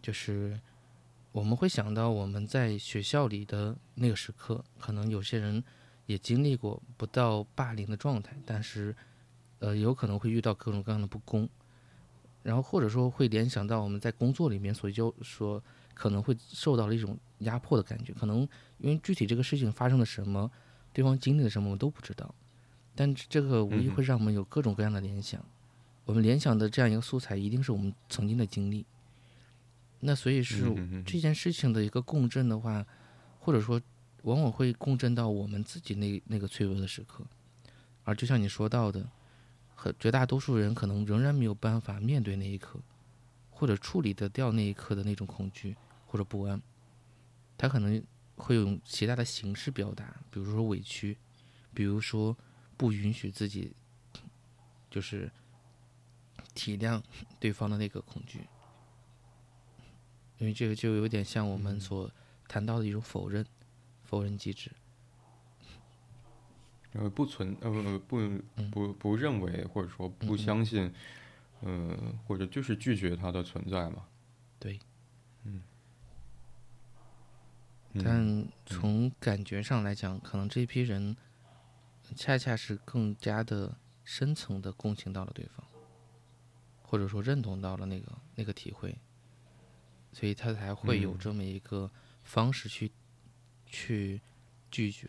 [0.00, 0.60] 就是。
[1.34, 5.60] 我们会想到我们在学校里的那个时刻，可能有些人
[6.06, 8.94] 也经历过不到霸凌的状态，但是，
[9.58, 11.48] 呃，有可能会遇到各种各样的不公，
[12.44, 15.60] 然后或者说会联想到我们在工作里面所就说
[15.92, 20.48] 可能会受到了一种压迫的感觉，可能因为具体这个事情发生了什么，
[20.92, 22.32] 对方经历了什么我们都不知道，
[22.94, 25.44] 但这个无疑会让我们有各种各样的联想，
[26.04, 28.86] 我们联想的这样一个素材一定是我们曾经的经历。
[30.06, 30.70] 那所以是
[31.06, 32.86] 这件事情的一个共振的话，
[33.38, 33.80] 或者说
[34.24, 37.24] 往往会共振到我们自己那那个脆弱的时刻，
[38.02, 39.08] 而就像你说到的，
[39.74, 42.78] 很绝大多数人可能仍然没有办法面对那一刻，
[43.48, 45.74] 或者处理得掉那一刻的那种恐惧
[46.06, 46.60] 或者不安，
[47.56, 48.04] 他可能
[48.36, 51.16] 会用其他的形式表达，比如说委屈，
[51.72, 52.36] 比如说
[52.76, 53.72] 不允许自己，
[54.90, 55.32] 就是
[56.54, 57.02] 体谅
[57.40, 58.40] 对方的那个恐惧。
[60.38, 62.10] 因为这个就有点像我们所
[62.48, 63.44] 谈到的一种否认，
[64.02, 64.70] 否认机制。
[66.92, 68.20] 呃，不存呃不
[68.70, 70.92] 不不认为或者说不相信，
[71.62, 74.06] 嗯，或者就是拒绝它的存在嘛。
[74.58, 74.78] 对。
[75.44, 75.62] 嗯。
[78.02, 81.16] 但从感觉上来讲，可能这批人
[82.16, 85.64] 恰恰是更加的深层的共情到了对方，
[86.82, 88.96] 或者说认同到了那个那个体会。
[90.14, 91.90] 所以他才会有这么一个
[92.22, 92.90] 方式去
[93.66, 94.20] 去
[94.70, 95.08] 拒绝，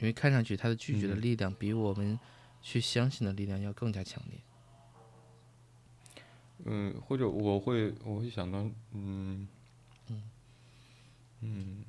[0.00, 2.18] 因为看上去他的拒绝的力量比我们
[2.60, 4.40] 去相信的力量要更加强烈。
[6.64, 9.46] 嗯，或者我会我会想到，嗯
[10.08, 10.22] 嗯。
[11.40, 11.84] 嗯，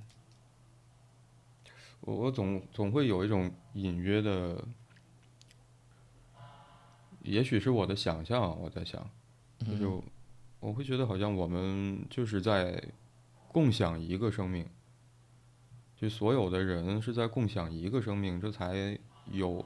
[2.02, 4.64] 我我总总会有一种隐约的，
[7.24, 9.10] 也许是我的想象，我在想，
[9.80, 10.04] 就。
[10.60, 12.84] 我会觉得好像我们就是在
[13.48, 14.66] 共享一个生命，
[15.96, 19.00] 就所有的人是在共享一个生命，这才
[19.32, 19.66] 有，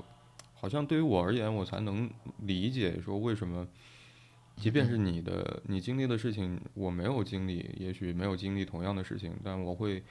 [0.53, 3.67] 好像对于我而言，我才能理解说为什么，
[4.55, 10.03] 即便是你的你经历的事情，我没有经历，也许没有经历同样的事情，但我会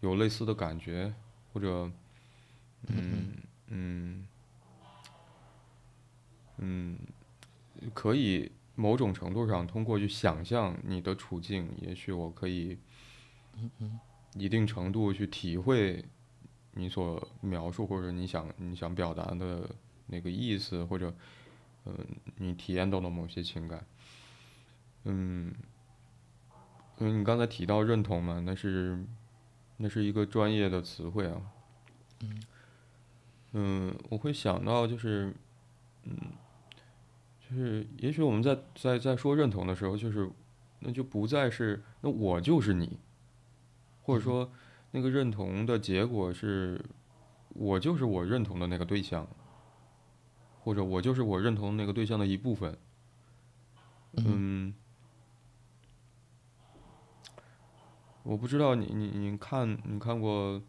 [0.00, 1.14] 有类似的感觉，
[1.52, 1.90] 或者，
[2.88, 3.36] 嗯
[3.68, 4.26] 嗯
[6.58, 6.98] 嗯，
[7.94, 8.50] 可以。
[8.76, 12.78] 某种程度上，通过去想象你的处境，也许我可以，
[14.34, 16.04] 一定程度去体会
[16.72, 19.66] 你所描述或者你想你想表达的
[20.06, 21.14] 那个意思，或者，
[21.86, 21.96] 嗯，
[22.36, 23.82] 你体验到的某些情感，
[25.04, 25.54] 嗯，
[26.98, 29.02] 因为你刚才提到认同嘛，那是
[29.78, 31.40] 那是一个专业的词汇啊，
[32.20, 32.42] 嗯，
[33.52, 35.34] 嗯，我会想到就是，
[36.04, 36.14] 嗯。
[37.48, 40.28] 就是，也许我们在在在说认同的时候，就是，
[40.80, 42.98] 那就不再是那我就是你，
[44.02, 44.50] 或者说
[44.90, 46.84] 那个认同的结果是，
[47.50, 49.28] 我就是我认同的那个对象，
[50.60, 52.76] 或者我就是我认同那个对象的一部分。
[54.14, 54.74] 嗯，
[58.24, 60.60] 我不知道你你你看你看过，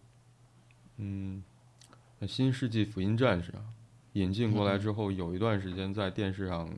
[0.97, 1.43] 嗯，
[2.27, 3.73] 《新世纪福音战士》啊。
[4.17, 6.69] 引进过来之后，有一段时间在电视上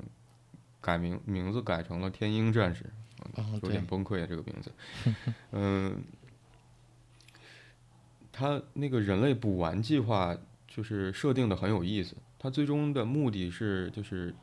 [0.82, 2.84] 改名，名字改成了《天鹰战士》。
[3.36, 4.72] 嗯，有点崩溃啊，这个名字。
[5.52, 6.02] 嗯，
[8.32, 10.36] 他那个人类补完计划
[10.68, 14.34] 就是设定的很有意思，它最终的目的是就是，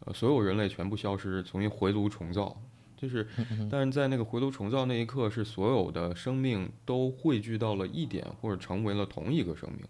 [0.00, 2.56] 呃，所有人类全部消失，重新回炉重造。
[2.96, 3.26] 就是，
[3.68, 9.80] 但是在那个回炉重造那一刻，是所有的生命都汇聚到了一点，或者成为了同一个生命。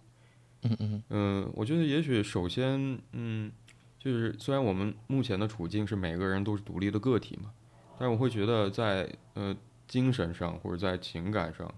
[1.10, 3.52] 嗯，我觉得也许首先，嗯，
[3.98, 7.52] 就是虽然我们目前的处境是每个人都是独立的个体嘛，
[7.98, 9.54] 但是我会觉得在呃
[9.86, 11.72] 精神上或者在情感上，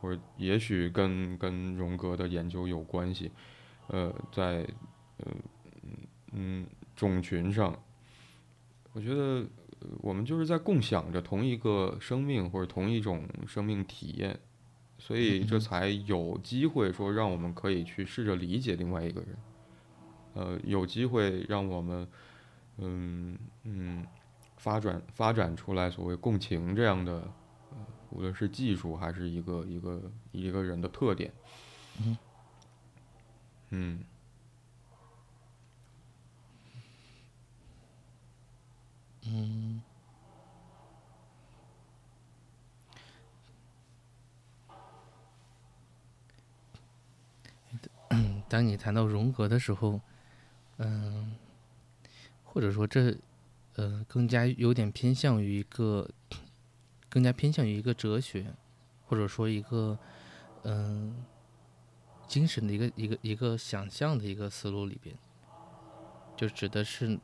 [0.00, 3.30] 或者也许跟跟荣格的研究有关系，
[3.86, 4.66] 呃，在
[5.16, 5.32] 呃
[5.82, 5.92] 嗯
[6.32, 7.78] 嗯种群上，
[8.92, 9.46] 我觉得
[10.00, 14.38] 我们就是在共享着同一个生命或者同一种生命体验。
[14.98, 19.38] 所以这才有机会说让我们可以去试着理解另外一个人，
[20.34, 22.06] 呃，有机会让我们，
[22.78, 24.04] 嗯嗯，
[24.56, 27.32] 发展发展出来所谓共情这样的，
[27.70, 27.78] 呃，
[28.10, 31.32] 无论是技术还是一个一个一个人的特点，
[32.00, 32.18] 嗯
[33.70, 34.04] 嗯。
[39.30, 39.82] 嗯，
[48.48, 50.00] 当你谈到荣格的时候，
[50.78, 51.36] 嗯、
[52.42, 53.14] 或者说这，
[53.74, 56.08] 呃，更加有点偏向于一个，
[57.08, 58.54] 更加偏向于一个哲学，
[59.06, 59.98] 或者说一个，
[60.62, 61.24] 嗯、
[62.26, 65.14] 精神的一个一个一个想象的一个思路里边，
[66.36, 67.18] 就指的是，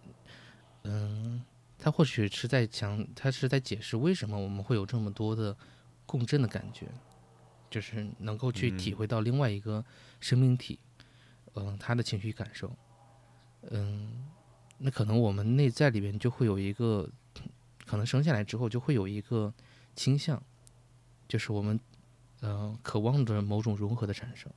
[0.82, 1.42] 嗯、
[1.78, 5.56] 他或许是在讲，他是在解释为什么我们会有这么多的
[6.04, 6.88] 共振的感觉，
[7.70, 8.96] 就是能够去体嗯。
[8.96, 9.84] 会到另外一个
[10.20, 10.78] 生命体，
[11.54, 12.74] 嗯、他的情绪感受，
[13.70, 14.26] 嗯，
[14.78, 17.08] 那可能我们内在里边就会有一个，
[17.86, 19.52] 可能生下来之后就会有一个
[19.94, 20.42] 倾向，
[21.28, 21.78] 就是我们，
[22.40, 24.50] 呃，渴望着某种融合的产生，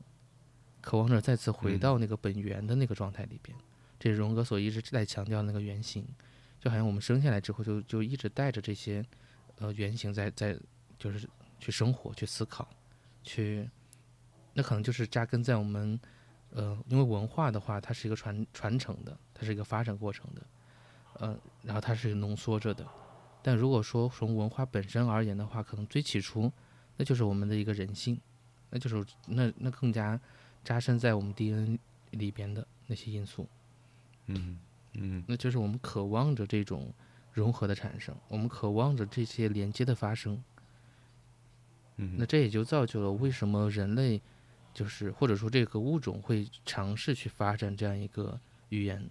[0.81, 3.57] 渴望着再次回嗯到那个本源的那个状态里边，
[3.99, 6.05] 这是荣格所一直在强调那个原型。
[6.59, 9.05] 就好像我们生下来之后就就一直带着这些
[9.59, 10.57] 呃原型在在
[10.97, 11.29] 就是
[11.59, 12.67] 去生活、去思考、
[13.23, 13.69] 去，
[14.53, 15.99] 那可能就是扎根在我们
[16.57, 20.41] 呃，因为文化的话，它是一个传传承的，它是一个发展过程的，
[21.19, 22.83] 呃，然后它是浓缩着的。
[23.43, 26.51] 但如果说从文化本身而言的话，可能最起初
[26.97, 28.19] 那就是我们的一个人性，
[28.71, 30.19] 那就是那那更加
[30.63, 31.79] 扎深在我们 DNA
[32.09, 33.47] 里边的那些因素。
[34.25, 34.57] 嗯
[34.93, 36.91] 嗯那就是我们渴望着这种
[37.31, 40.43] 融合的产生，我们渴望着这些连接的发生。
[41.97, 44.19] 嗯那这也就造就了为什么人类，
[44.77, 49.09] 就是或者说这个物种会尝试去发展这样一个语言。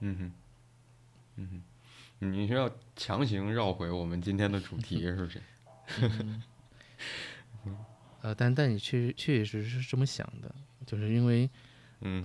[0.00, 0.32] 嗯哼
[1.36, 1.62] 嗯哼，
[2.32, 5.42] 你是要强行绕回我们今天的主题是不是？
[8.22, 10.54] 呃，但但你确确实是这么想的，
[10.86, 11.50] 就是因为
[12.00, 12.24] 嗯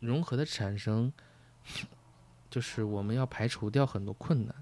[0.00, 1.10] 融合的产生，
[2.50, 4.54] 就是我们要排除掉很多困难，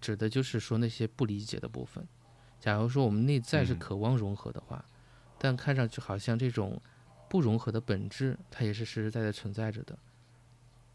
[0.00, 2.04] 指的就是说那些不理解的部分。
[2.60, 4.84] 假如说我们内在是嗯渴望融合的话，
[5.38, 6.80] 但看上去好像这种
[7.28, 9.98] 不融合的本质，它也是实实在在存在着的。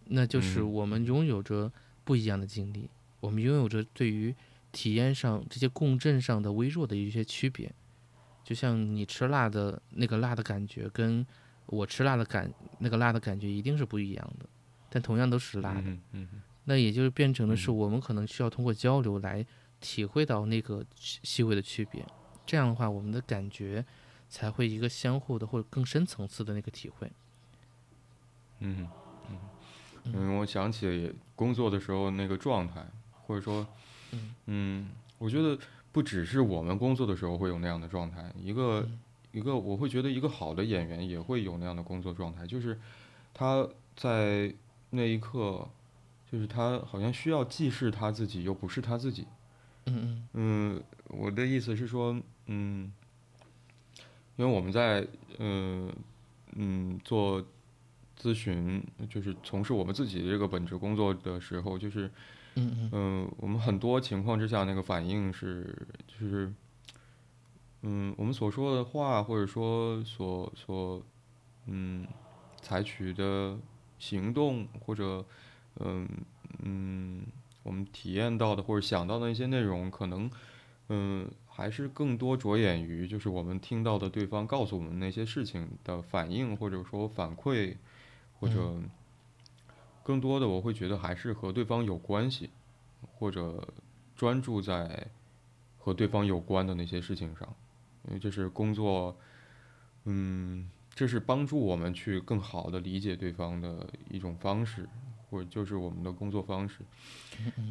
[0.06, 1.72] 那就是嗯我们拥有着
[2.04, 2.90] 不一样的经历，
[3.20, 4.34] 我们拥有着对于
[4.72, 7.74] 体验上这些共振上的微弱的一些区别。
[8.44, 11.26] 就像你吃辣的那个辣的感觉，跟
[11.66, 14.46] 我吃辣的感那个辣的感觉一定是不一样的，
[14.88, 15.82] 但同样都是辣的。
[15.82, 19.44] 嗯嗯嗯那也就是变成的是，嗯我们可能需要通过交流来
[19.86, 22.04] 体会到那个细细微的区别。
[22.44, 23.86] 这样的话，我们的感觉
[24.28, 27.12] 才会一个相互的或者更深层次的那个体会。
[28.60, 28.88] 嗯
[29.30, 29.38] 嗯
[30.06, 32.84] 嗯，我想起工作的时候那个状态，
[33.28, 33.68] 或者说，
[34.48, 35.58] 嗯，我觉得
[35.92, 38.88] 不只是我们工作的时候会有那样的状态，一个
[39.32, 42.80] 一个我会觉得一个好的演员也会有那样的工作状态，就是
[43.34, 44.54] 他在
[44.90, 45.68] 那一刻，
[46.32, 49.28] 就是他好像需要既是他自己又不是他自己。
[49.86, 52.92] 嗯嗯嗯，我的意思是说，嗯，
[54.36, 55.08] 因为我们在
[55.38, 55.94] 嗯
[56.54, 57.44] 嗯做
[58.20, 62.10] 咨询，就是从事我们自己的这个本职工作的时候，就是
[62.56, 66.52] 嗯嗯嗯，我们很多情况之下那个反应是，就是
[67.84, 71.02] 嗯，我们所说的话，或者说所所
[71.68, 72.08] 嗯
[72.62, 73.56] 采取的
[74.00, 75.24] 行动，或者
[75.80, 76.08] 嗯
[76.64, 77.22] 嗯。
[77.66, 80.32] 我们体验到的或者想到的一些内容，可能，
[80.88, 87.76] 嗯，还是更多着眼于就是我们听到的对方告诉我们那些事情的反应，或者说反馈，
[88.40, 88.74] 或者
[90.04, 92.50] 更多的我会觉得还是和对方有关系。
[93.18, 93.66] 或者
[94.16, 95.08] 专注在
[95.78, 97.48] 和对方有关的那些事情上，
[98.08, 99.16] 因为这是工作，
[100.06, 104.90] 嗯，这是帮助我们去更好的理解对方的一种方式，
[105.30, 106.80] 或者就是我们的工作方式。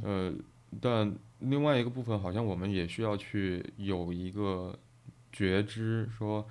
[0.03, 0.33] 呃，
[0.81, 4.79] 但另外一个部分，好像我们也需要去有一个
[5.33, 6.47] 觉知，说，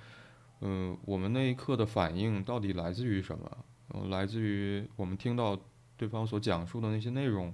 [0.60, 3.58] 嗯，我们那一刻的反应到底来自于什么？
[3.94, 5.58] 嗯，来自于我们听到
[5.96, 7.52] 对方所讲述的那些内容，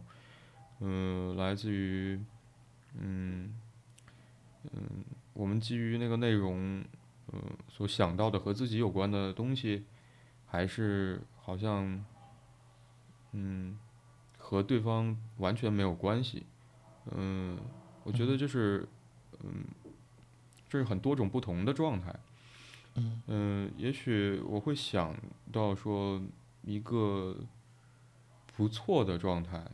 [0.80, 2.18] 嗯，来自于，
[2.98, 3.52] 嗯，
[4.72, 6.84] 嗯，我们基于那个内容，
[7.32, 9.84] 嗯，所想到的和自己有关的东西，
[10.46, 12.04] 还是好像，
[13.32, 13.78] 嗯，
[14.38, 16.44] 和对方完全没有关系。
[17.12, 17.58] 嗯，
[18.04, 18.86] 我觉得就是，
[19.42, 19.64] 嗯，
[20.68, 22.14] 这是很多种不同的状态。
[23.26, 25.16] 嗯，也许我会想
[25.52, 26.20] 到说
[26.62, 27.36] 一个
[28.56, 29.64] 不错的状态。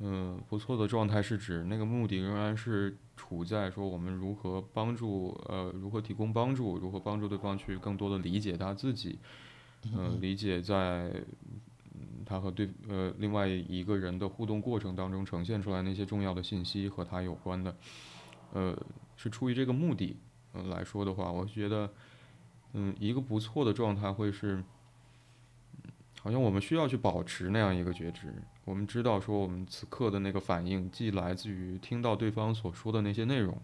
[0.00, 9.18] 嗯，不错的状态是指那个目的仍然是处在说我们如何帮助呃如何提供帮助，如何帮助对方去更多的理解他自己，
[9.94, 11.22] 嗯，理解在
[12.24, 17.76] 他和对呃另外一个人的互动过程当中呈现出来那些重要的信息和他有关的，
[18.52, 18.76] 呃，
[19.16, 20.16] 是出于这个目的。
[20.54, 21.90] 呃，来说的话，我觉得，
[22.74, 24.62] 嗯，一个不错的状态会是，
[26.20, 28.34] 好像我们需要去保持那样一个觉知。
[28.66, 33.58] 我们知道说，我们此刻的那个反应，既来自于听到对方所说的那些内容，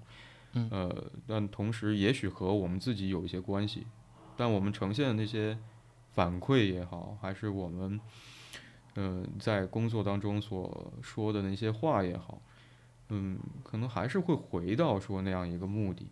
[0.71, 3.87] 呃，但同时也许和我们自己有一些关系。
[4.35, 5.59] 但我们呈现的那些
[6.15, 8.01] 反馈也好，还是我们，
[9.01, 12.43] 嗯，在工作当中所说的那些话也好，
[13.11, 16.09] 嗯，可能还是会回到说那样一个目的。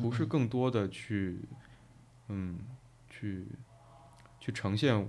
[0.00, 1.38] 不是更多的去，
[2.28, 2.58] 嗯，
[3.10, 3.44] 去，
[4.40, 5.06] 去呈现，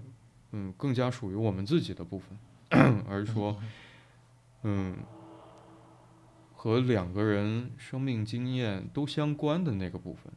[0.52, 2.38] 嗯，更加属于我们自己的部分，
[3.08, 3.56] 而是说，
[4.64, 4.98] 嗯，
[6.54, 10.34] 和两个人生命经验都相关的那个部分，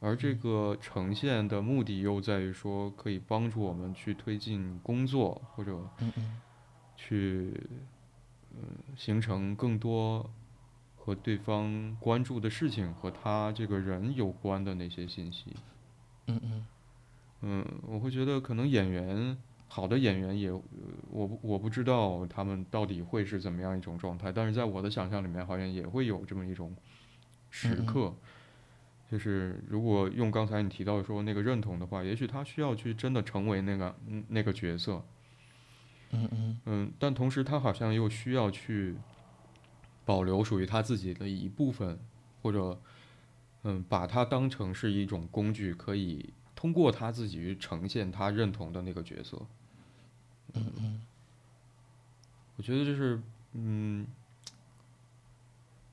[0.00, 5.88] 而这个呈现的目的又在于说，可以帮助我们去推进工作，或者，
[6.96, 7.52] 去，
[8.54, 8.62] 嗯，
[8.96, 10.30] 形成更多。
[11.00, 15.46] 和对方关注的事情和他这个人有关的那些信息，
[16.26, 16.66] 嗯嗯，
[17.40, 19.34] 嗯，我会觉得可能演员
[19.68, 26.76] 好的演员也，我我不知道他们到底会是怎么样一种状态，但是在我的想象里面，好像也会有这么一种
[27.48, 28.14] 时刻，
[29.10, 33.96] 就是如果用刚才你提到说那个认同的话，也许他需要去真的成为那个
[34.28, 35.04] 那个角色，
[36.10, 38.96] 嗯嗯，嗯，但同时他好像又需要去。
[40.04, 42.00] 保留属于他自己的一部分，
[42.40, 42.80] 或者，
[43.64, 49.36] 嗯，把它当成是一种工具，可以通过他自己去呈现他认同的那个角色。
[50.54, 51.02] 嗯嗯，
[52.56, 53.20] 我觉得就是，
[53.52, 54.06] 嗯，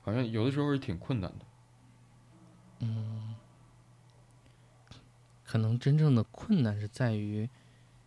[0.00, 1.44] 好像有的时候是挺困难的。
[2.86, 3.34] 嗯，
[5.44, 7.42] 可能真正的困难是在于，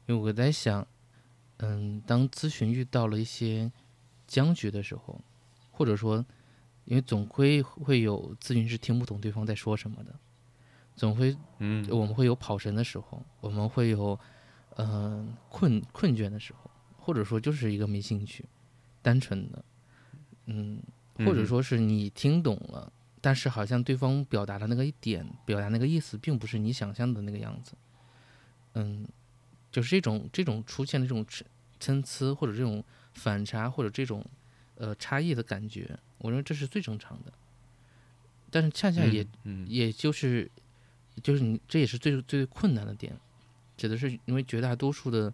[0.06, 0.88] 因为我在想，
[1.58, 3.72] 嗯，当咨询遇到了一些
[4.26, 5.20] 僵局的时候。
[5.72, 6.18] 或者说，
[6.84, 10.14] 因为总归会有咨询师听不懂对方在说什么的，
[10.94, 14.20] 总会，嗯，我们会有跑神的时候，我们会有，
[14.76, 18.44] 嗯，困困倦的时候，或者说就是一个没兴趣，
[19.02, 19.64] 单纯的，
[20.48, 20.82] 嗯，
[21.20, 22.92] 或者说是你听懂了，
[23.22, 27.74] 但是好像对方表达的那个一点，表达那个意思，并不是你想象的那个样子，
[28.74, 29.08] 嗯，
[29.72, 31.26] 就是这种这种出现的这种
[31.80, 34.26] 参差，或者这种反差，或者这种。
[34.82, 37.34] 呃，差异的感觉，我认为这是最正常的，
[38.50, 39.28] 但是恰恰也，
[39.68, 40.50] 也就是，
[41.22, 43.14] 就是你这也是最最困难的点，
[43.76, 45.34] 指的是因为绝大多数的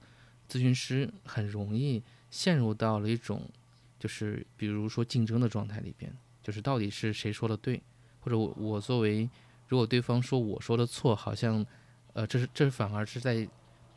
[0.50, 3.48] 咨询师很容易陷入到了一种，
[4.00, 6.12] 就是比如说竞争的状态里边，
[6.46, 7.82] 就是到底是谁说的对，
[8.20, 9.28] 或者我我作为，
[9.68, 11.66] 如果对方说我说的错，好像，
[12.14, 13.50] 呃，这是这反而是在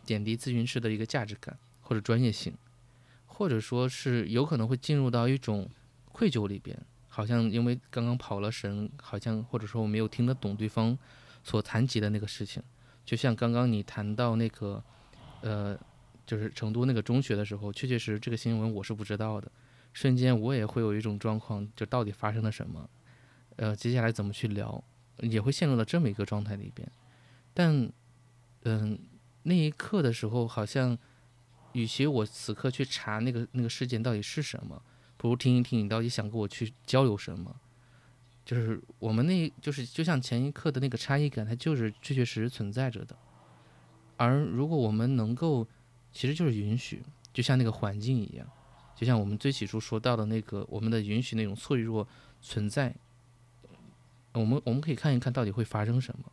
[0.06, 2.56] 贬低咨询师的一个价值感或者专业性。
[3.26, 5.68] 或者说是有可能会进入到一种
[6.10, 6.76] 愧疚里边，
[7.06, 10.98] 好像因为刚刚跑了神，好像或者说我没有听得懂对方
[11.44, 12.60] 所谈及的那个事情，
[13.04, 14.82] 就像刚刚你谈到那个，
[15.42, 15.78] 呃，
[16.26, 19.48] 就是成都那个中学的时候，确确实实这个新闻我是不知道的，
[19.98, 22.88] 瞬间我也会有一种状况，就到底发生了什么，
[23.56, 24.84] 呃，接下来怎么去聊，
[25.20, 26.88] 也会陷入到这么一个状态里边，
[27.52, 27.90] 但，
[28.62, 28.98] 嗯，
[29.42, 30.96] 那一刻的时候好像。
[31.74, 34.82] 与其我此刻去查那个那个事件到底是什么，
[35.18, 37.54] 不如听一听你到底想跟我去交流什么。
[38.44, 43.14] 就是我们那，就是就像前一刻的那个差异感，它就是确确实实存在着的。
[44.16, 45.68] 而如果我们能够，
[46.10, 47.02] 其实就是允许，
[47.34, 48.48] 就像那个环境一样，
[48.98, 52.08] 就像我们最起初说到的那个，我们的允许那种脆弱
[52.40, 52.92] 存在，
[54.32, 56.24] 我们我们可以看一看到底会发生什么。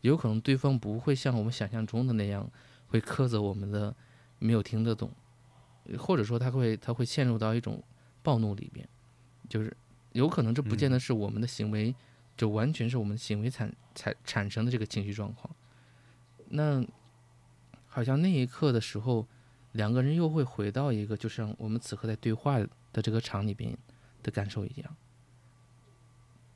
[0.00, 2.50] 有可能对方不会像我们想象中的那样
[2.86, 3.94] 会苛责我们的
[4.38, 5.12] 没有听得懂，
[5.98, 7.84] 或者说他会他会陷入到一种
[8.22, 8.88] 暴怒里边，
[9.46, 9.76] 就是
[10.12, 11.94] 有可能这不见得是我们的行为，
[12.38, 15.54] 就完全是我们的行为产产产生的这个情绪状况。
[16.48, 16.82] 那
[17.86, 19.28] 好像那一刻的时候，
[19.72, 22.58] 两个人又会回到一个就像我们此刻在对话
[22.92, 23.76] 的这个场里边
[24.22, 24.96] 的感受一样，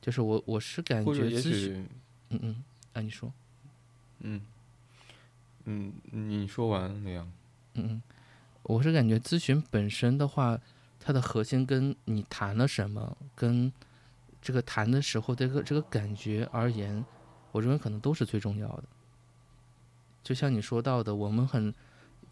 [0.01, 1.89] 就是我我是感觉咨询，
[2.29, 2.63] 嗯嗯。
[2.93, 3.33] 啊，你说，
[4.19, 4.39] 嗯，
[5.65, 7.31] 嗯，你说完那样，
[7.73, 8.01] 嗯嗯，
[8.61, 10.61] 我是感觉咨询本身的话，
[10.99, 13.73] 它的核心跟你谈了什么，跟
[14.39, 17.03] 这个谈的时候这个这个感觉而言，
[17.51, 18.83] 我认为可能都是最重要的。
[20.21, 21.73] 就像你说到的，我们很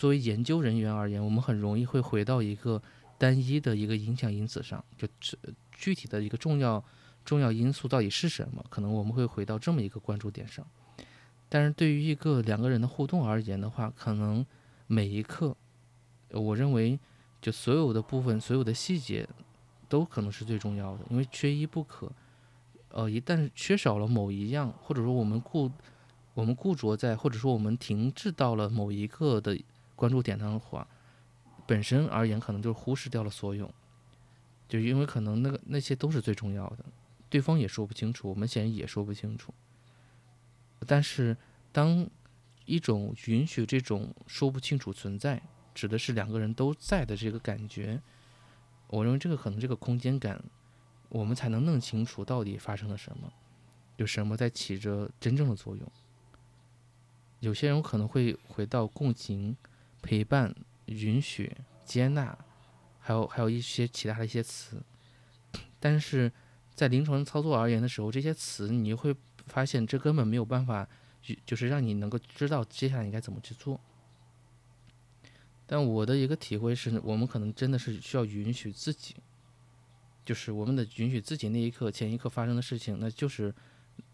[0.01, 2.81] 作为研究人员而言，我们很容易会回到一个
[3.19, 5.07] 单一的一个影响因子上，就
[5.71, 6.83] 具体的一个重要。
[7.23, 8.65] 重要因素到底是什么？
[8.67, 10.65] 可能我们会回到这么一个关注点上。
[11.47, 14.43] 但是对于一个两个人的互动而言的话，可能
[14.87, 15.55] 每一刻，
[16.31, 16.99] 我认为
[17.39, 19.29] 就所有的部分、所有的细节
[19.87, 22.11] 都可能是最重要的，因为缺一不可。
[22.89, 25.69] 呃，一旦缺少了某一样，或者说我们固
[26.33, 29.55] 我们固着在，或者说我们停滞到了某一个的
[30.01, 30.87] 关注点的话，
[31.67, 33.71] 本身而言可能就忽视掉了所有，
[34.67, 36.83] 就因为可能那个那些都是最重要的。
[37.29, 39.53] 对方也说不清楚，我们显然也说不清楚。
[40.87, 41.37] 但是，
[41.71, 42.09] 当
[42.65, 45.39] 一种允许这种说不清楚存在，
[45.75, 48.01] 指的是两个人都在的这个感觉，
[48.87, 50.43] 我认为这个可能这个空间感，
[51.09, 53.31] 我们才能弄清楚到底发生了什么，
[53.97, 55.87] 有什么在起着真正的作用。
[57.39, 59.55] 有些人可能会回到共情、
[60.01, 62.37] 陪伴、允许、接纳，
[62.99, 64.81] 还有还有一些其他的一些词，
[65.79, 66.31] 但是。
[66.73, 70.87] 在临床操作而言的时候，这些词你会发现，这根本没有办法，
[71.45, 73.79] 就是让你能够知道接下来应该怎么去做。
[75.67, 79.17] 但我的一个体会是，我们可能真的是需要允许自己，
[80.25, 83.53] 就是我们的允许自己那一刻、前一刻发生的事情，那就是，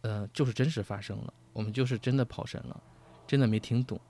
[0.02, 2.84] 呃，就是真实发生了，我们就是真的跑神了，
[3.26, 4.02] 真的没听懂。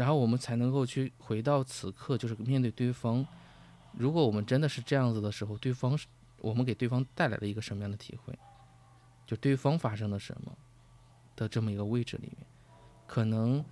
[0.00, 3.26] 然后我们才能够去回到此刻，就是面对对方。
[3.92, 6.06] 如果我们真的是这样子的时候，对方是。
[6.42, 8.32] 我们给对方带来了一个什么样的体会？
[9.26, 10.56] 就对方发生了什么
[11.36, 12.46] 的这么一个位置里面，
[13.06, 13.62] 可能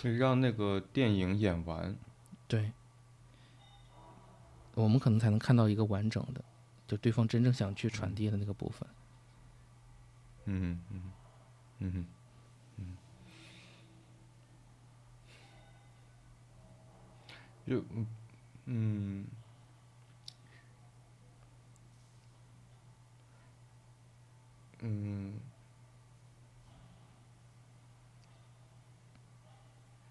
[0.00, 1.94] 可以让那个电影演完，
[2.48, 2.72] 对，
[4.72, 6.42] 我们可能才能看到一个完整的，
[6.88, 8.88] 就对方真正想去传递的那个部分。
[10.46, 11.02] 嗯嗯
[11.80, 12.06] 嗯嗯，
[17.66, 18.06] 就嗯
[18.66, 19.26] 嗯。
[24.82, 25.40] 嗯，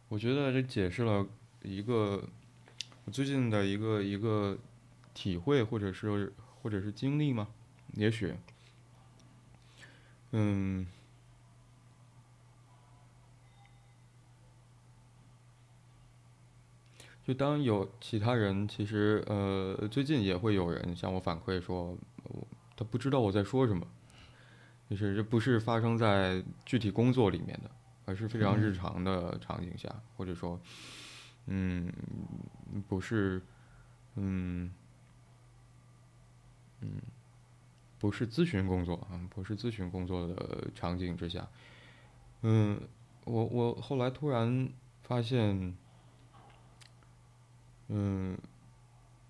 [0.09, 1.25] 我觉得这解释了
[1.61, 2.27] 一个
[3.05, 4.57] 我最近的一个一个
[5.13, 7.47] 体会，或者是或者是经历吗？
[7.93, 8.33] 也许，
[10.31, 10.85] 嗯，
[17.25, 21.97] 就当有其他人，其实呃，最近也会有人向我反馈说，
[22.77, 23.85] 他不知道我在说什么。
[24.87, 27.71] 就是这不是发生在具体工作里面的，
[28.05, 30.61] 而是非常日常的场景下，或者说，
[31.47, 31.91] 嗯，
[32.87, 33.41] 不是，
[34.13, 34.71] 嗯，
[36.81, 37.01] 嗯，
[37.97, 41.49] 不是咨询工作啊，不是咨询工作的场景之下，
[42.43, 42.79] 嗯，
[43.23, 44.69] 我我后来突然
[45.01, 45.75] 发现，
[47.89, 48.37] 嗯，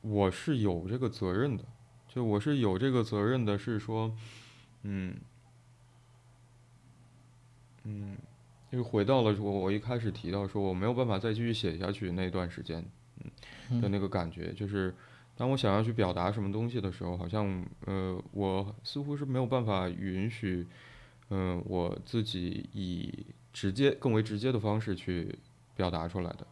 [0.01, 1.63] 我是有这个责任的，
[2.07, 4.15] 就我是有这个责任的，是说，
[4.83, 5.15] 嗯。
[7.87, 8.17] 嗯，
[8.71, 12.83] 又回到了我我一开始提到说我没有办法再继续写下去那段时间，
[13.69, 14.91] 嗯的那个感觉，就是
[15.37, 20.65] 当我想要去表达什么东西的时候，好像呃我似乎是没有办法允许，
[21.29, 25.37] 嗯我自己以直接更为直接的方式去
[25.75, 26.47] 表达出来的。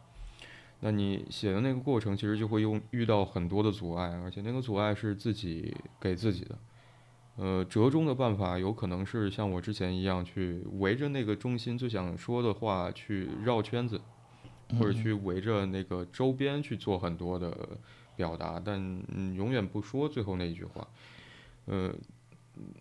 [0.86, 6.60] 那你写的那个过程其实就会用遇到很多的阻碍，而且那个阻碍是自己给自己的。
[7.38, 14.02] 呃，折中的办法有可能是像我之前一样，去围着那个中心最想说的话去绕圈子，
[14.78, 17.58] 或者去围着那个周边去做很多的
[18.18, 18.78] 表达，但
[19.34, 20.86] 永远不说最后那一句话。
[21.66, 21.96] 呃，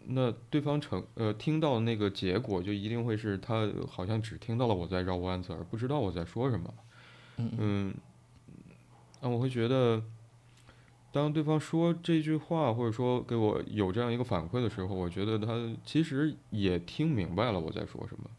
[0.08, 6.74] 那对方成呃听到那个结果，就一定会是他好像只听到了我在绕弯子，而不知道我在说什么。
[7.58, 7.94] 嗯，
[9.20, 10.02] 那我会觉得，
[11.10, 18.30] 当对方说这句话，或者说给我有这样一个反馈的时候，我觉得他其实也听明白了我在说什么。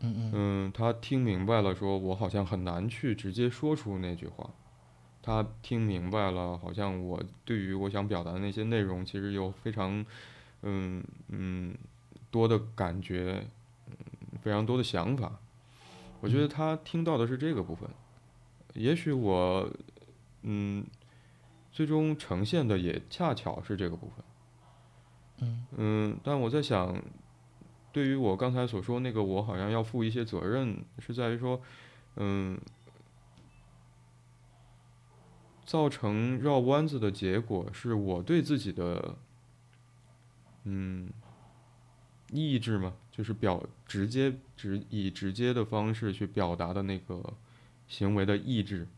[0.00, 0.30] 嗯嗯。
[0.32, 4.48] 嗯，他听明白了，说我好像很难去直接说出那句话。
[5.22, 10.04] 他听明白了，好像我对于我想表达的那些内容，其实有非常，
[10.62, 11.76] 嗯嗯
[12.30, 13.46] 多的感觉，
[13.86, 13.94] 嗯，
[14.40, 15.38] 非常多的想法。
[16.22, 17.88] 我觉得他听到的是这个部分。
[18.80, 19.70] 也许我，
[20.42, 20.84] 嗯，
[21.70, 24.24] 最终呈现的也恰巧是这个部分。
[25.42, 26.94] 嗯嗯，但我在想，
[27.92, 31.60] 对于我刚才所说那个，我好像要负一些责任，是在于说，
[32.16, 32.58] 嗯，
[35.64, 39.16] 造成绕弯子的结果是我对自己的，
[40.64, 41.08] 嗯，
[42.30, 47.22] 意志嘛，就是表直接直以直接的方式去表达的那个
[47.90, 48.88] 行为的意志。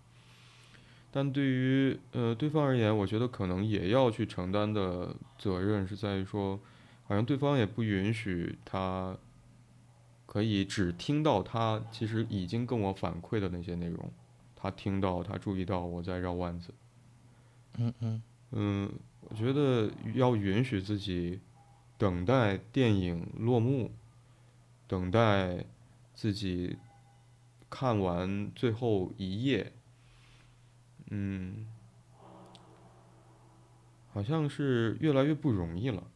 [1.10, 6.60] 但对于呃对方而言，我觉得可能也要去承担的责任是在于说，
[7.04, 9.16] 好像对方也不允许他
[10.24, 14.10] 可以只听到他其实已经跟我反馈的那些内容，
[14.56, 16.72] 他听到他注意到我在绕弯子，
[17.76, 18.22] 嗯嗯
[18.52, 21.40] 嗯，我觉得要允许自己
[21.98, 23.90] 等待电影落幕，
[24.86, 25.62] 等待
[26.14, 26.78] 自己
[27.74, 29.72] 看完最后一页，
[31.08, 31.66] 嗯，
[34.12, 36.06] 好像是越来越不容易了。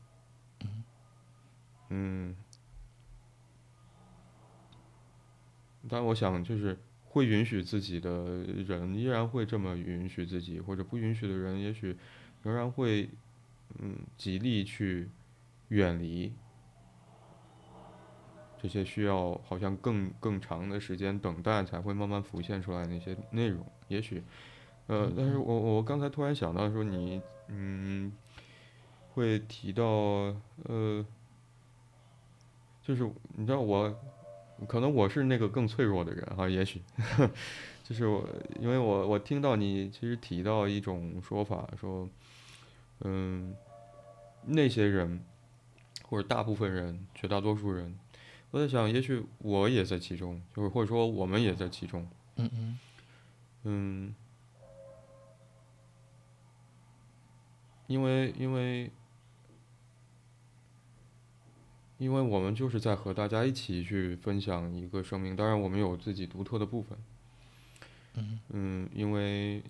[1.89, 2.37] 嗯，
[5.89, 11.97] 但我想就是会允许自己的人依然会这么允许自己，或者不允许的人也许
[12.43, 13.09] 仍然会
[13.79, 15.09] 嗯极力去
[15.69, 16.35] 远离
[18.63, 24.23] 这些需要好像更更长的时间等待才会慢慢浮现出来的那些内容，也许
[24.87, 28.13] 呃，但是我我刚才突然想到说你嗯
[29.15, 29.85] 会提到
[30.65, 31.05] 呃。
[32.83, 33.03] 就是
[33.35, 33.93] 你知道我，
[34.69, 36.81] 可能我是那个更脆弱的人哈，也许，
[37.83, 38.25] 就是我，
[38.61, 42.09] 因为我我听到你其实提到一种说法，说，
[43.01, 43.57] 嗯，
[44.45, 45.21] 那些人
[46.05, 47.99] 或者大部分人，绝大多数人，
[48.51, 52.79] 我在想，也许我也在其中，就是或者说我们也在其中，嗯嗯
[53.65, 54.15] 嗯，
[57.87, 58.91] 因为因为。
[61.99, 66.99] 因为我们就是在和大家一起去分享一个生命，当然我们有自己独特的部分。
[68.13, 69.63] 嗯嗯，因为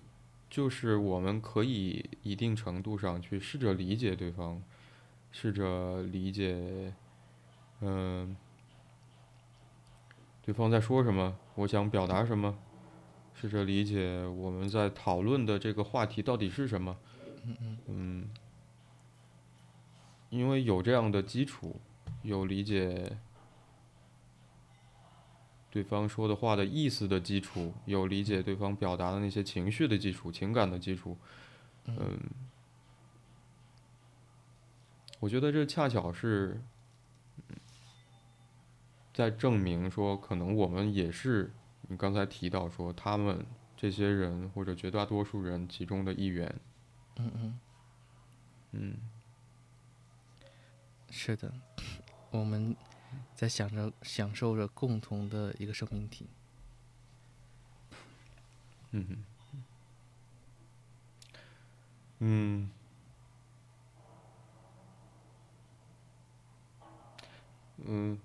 [0.49, 4.61] 就是我们可以一定程度上去试着理解对方，
[5.31, 6.93] 试着理解，
[7.79, 8.35] 嗯，
[10.47, 12.57] 对方在说什么，我想表达什么，
[13.33, 16.97] 试着理解我们在讨论的这个话题到底是什么。
[17.43, 18.29] 嗯嗯嗯，
[20.29, 21.81] 因为有这样的基础。
[22.23, 23.17] 有理解
[25.69, 31.17] 对方说的话的意思的基础，有理解对方表达的那些情绪的基础、情感的基础，
[31.85, 32.19] 嗯，
[35.19, 36.61] 我觉得这恰巧是
[39.17, 41.51] 在证明说，可能我们也是
[41.87, 43.43] 你刚才提到说，他们
[43.75, 46.55] 这些人或者绝大多数人其中的一员。
[47.15, 47.59] 嗯嗯，
[48.73, 48.97] 嗯，
[51.09, 51.51] 是的。
[52.29, 52.75] 我们
[53.33, 56.27] 在想着享受着共同的一个生命体。
[58.91, 59.23] 嗯
[62.19, 62.69] 嗯，
[67.77, 68.19] 嗯，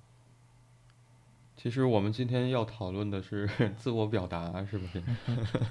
[1.62, 3.48] 其实我们今天要讨论的是
[3.78, 5.00] 自我表达，是不是？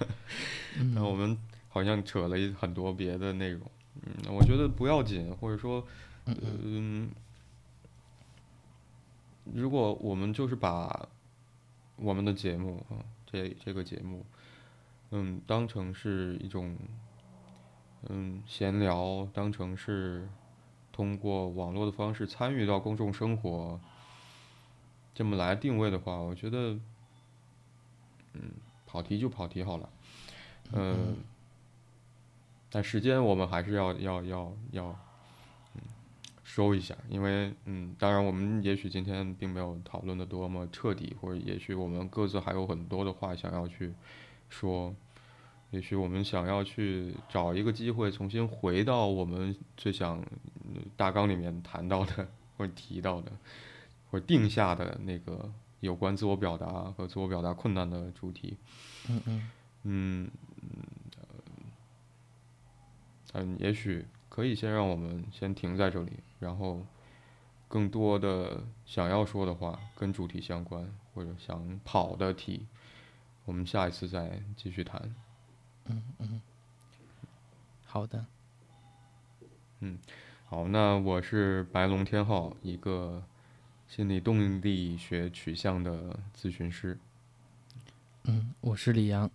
[0.96, 1.38] 那我们
[1.68, 3.70] 好像扯了一很多别的内容。
[4.06, 5.86] 嗯，我觉得不要紧，或者说，
[6.28, 7.12] 嗯。
[9.54, 11.10] 如果我们就是把
[11.98, 14.26] 我们的节目啊，这这个节目，
[15.10, 16.78] 嗯，当成是一种
[18.08, 20.30] 嗯闲聊，当成是
[20.94, 23.78] 通过网络的方式参与到公众生活，
[25.22, 26.76] 这么来定位的话，我觉得，
[28.34, 28.42] 嗯，
[28.88, 29.90] 跑题就跑题好了，
[30.74, 31.18] 嗯，
[32.72, 34.86] 但时间我们还是要要要要。
[35.76, 35.82] 嗯
[36.44, 43.94] 收一下，因为嗯，当然我们也许今天并没有讨论的多么彻底，或者也许我们各自还有很多的话想要去
[44.50, 44.94] 说，
[45.70, 50.22] 也许我们想要去找一个机会重新回到我们最想
[50.98, 53.32] 大纲里面谈到的或者提到的
[54.12, 58.58] 或者定下的那个有关自我表达和自我表达困难的主题。
[59.10, 59.50] 嗯嗯
[59.84, 60.28] 嗯
[63.34, 66.86] 嗯，也许可以先让我们先停在这里，然后
[67.70, 72.68] 更多的想要说的话跟主题相关或者想跑的题，
[73.46, 75.16] 我们下一次再继续谈。
[75.86, 76.42] 嗯嗯
[77.86, 78.26] 好的，
[79.80, 79.98] 嗯
[80.46, 83.24] 好，那我是白龙天浩，一个
[83.94, 86.98] 心理动力学取向的咨询师。
[88.24, 89.30] 嗯，我是李阳，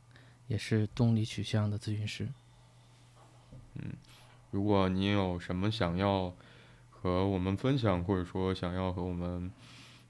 [0.46, 2.26] 也是动力取向的咨询师。
[3.74, 3.92] 嗯
[4.50, 6.32] 如果你有什么想要
[6.88, 9.52] 和我们分享，或者说想要和我们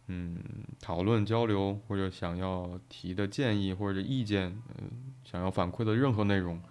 [0.06, 0.38] 嗯
[0.78, 6.62] 讨论交流，或者想要提的建议或者意见，嗯、想要反馈的任何内容，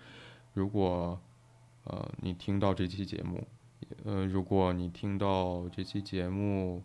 [0.53, 1.19] 如果
[1.83, 3.45] 呃你听到这期节目，
[4.05, 6.81] 呃，如果你听到这期节目，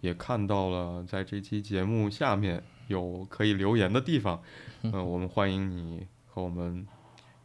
[0.00, 4.42] 也看到了在这期节目下面有可以留言的地方，
[4.82, 6.86] 呃，我们欢迎你和我们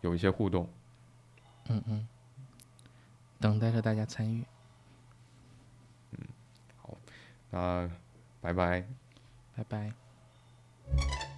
[0.02, 0.70] 有一些互动。
[1.70, 2.08] 嗯嗯，
[3.40, 4.44] 等待着大家参与，
[6.12, 6.20] 嗯，
[6.82, 6.98] 好
[7.50, 7.90] 那
[8.42, 8.86] 拜拜。
[9.56, 11.31] 拜拜。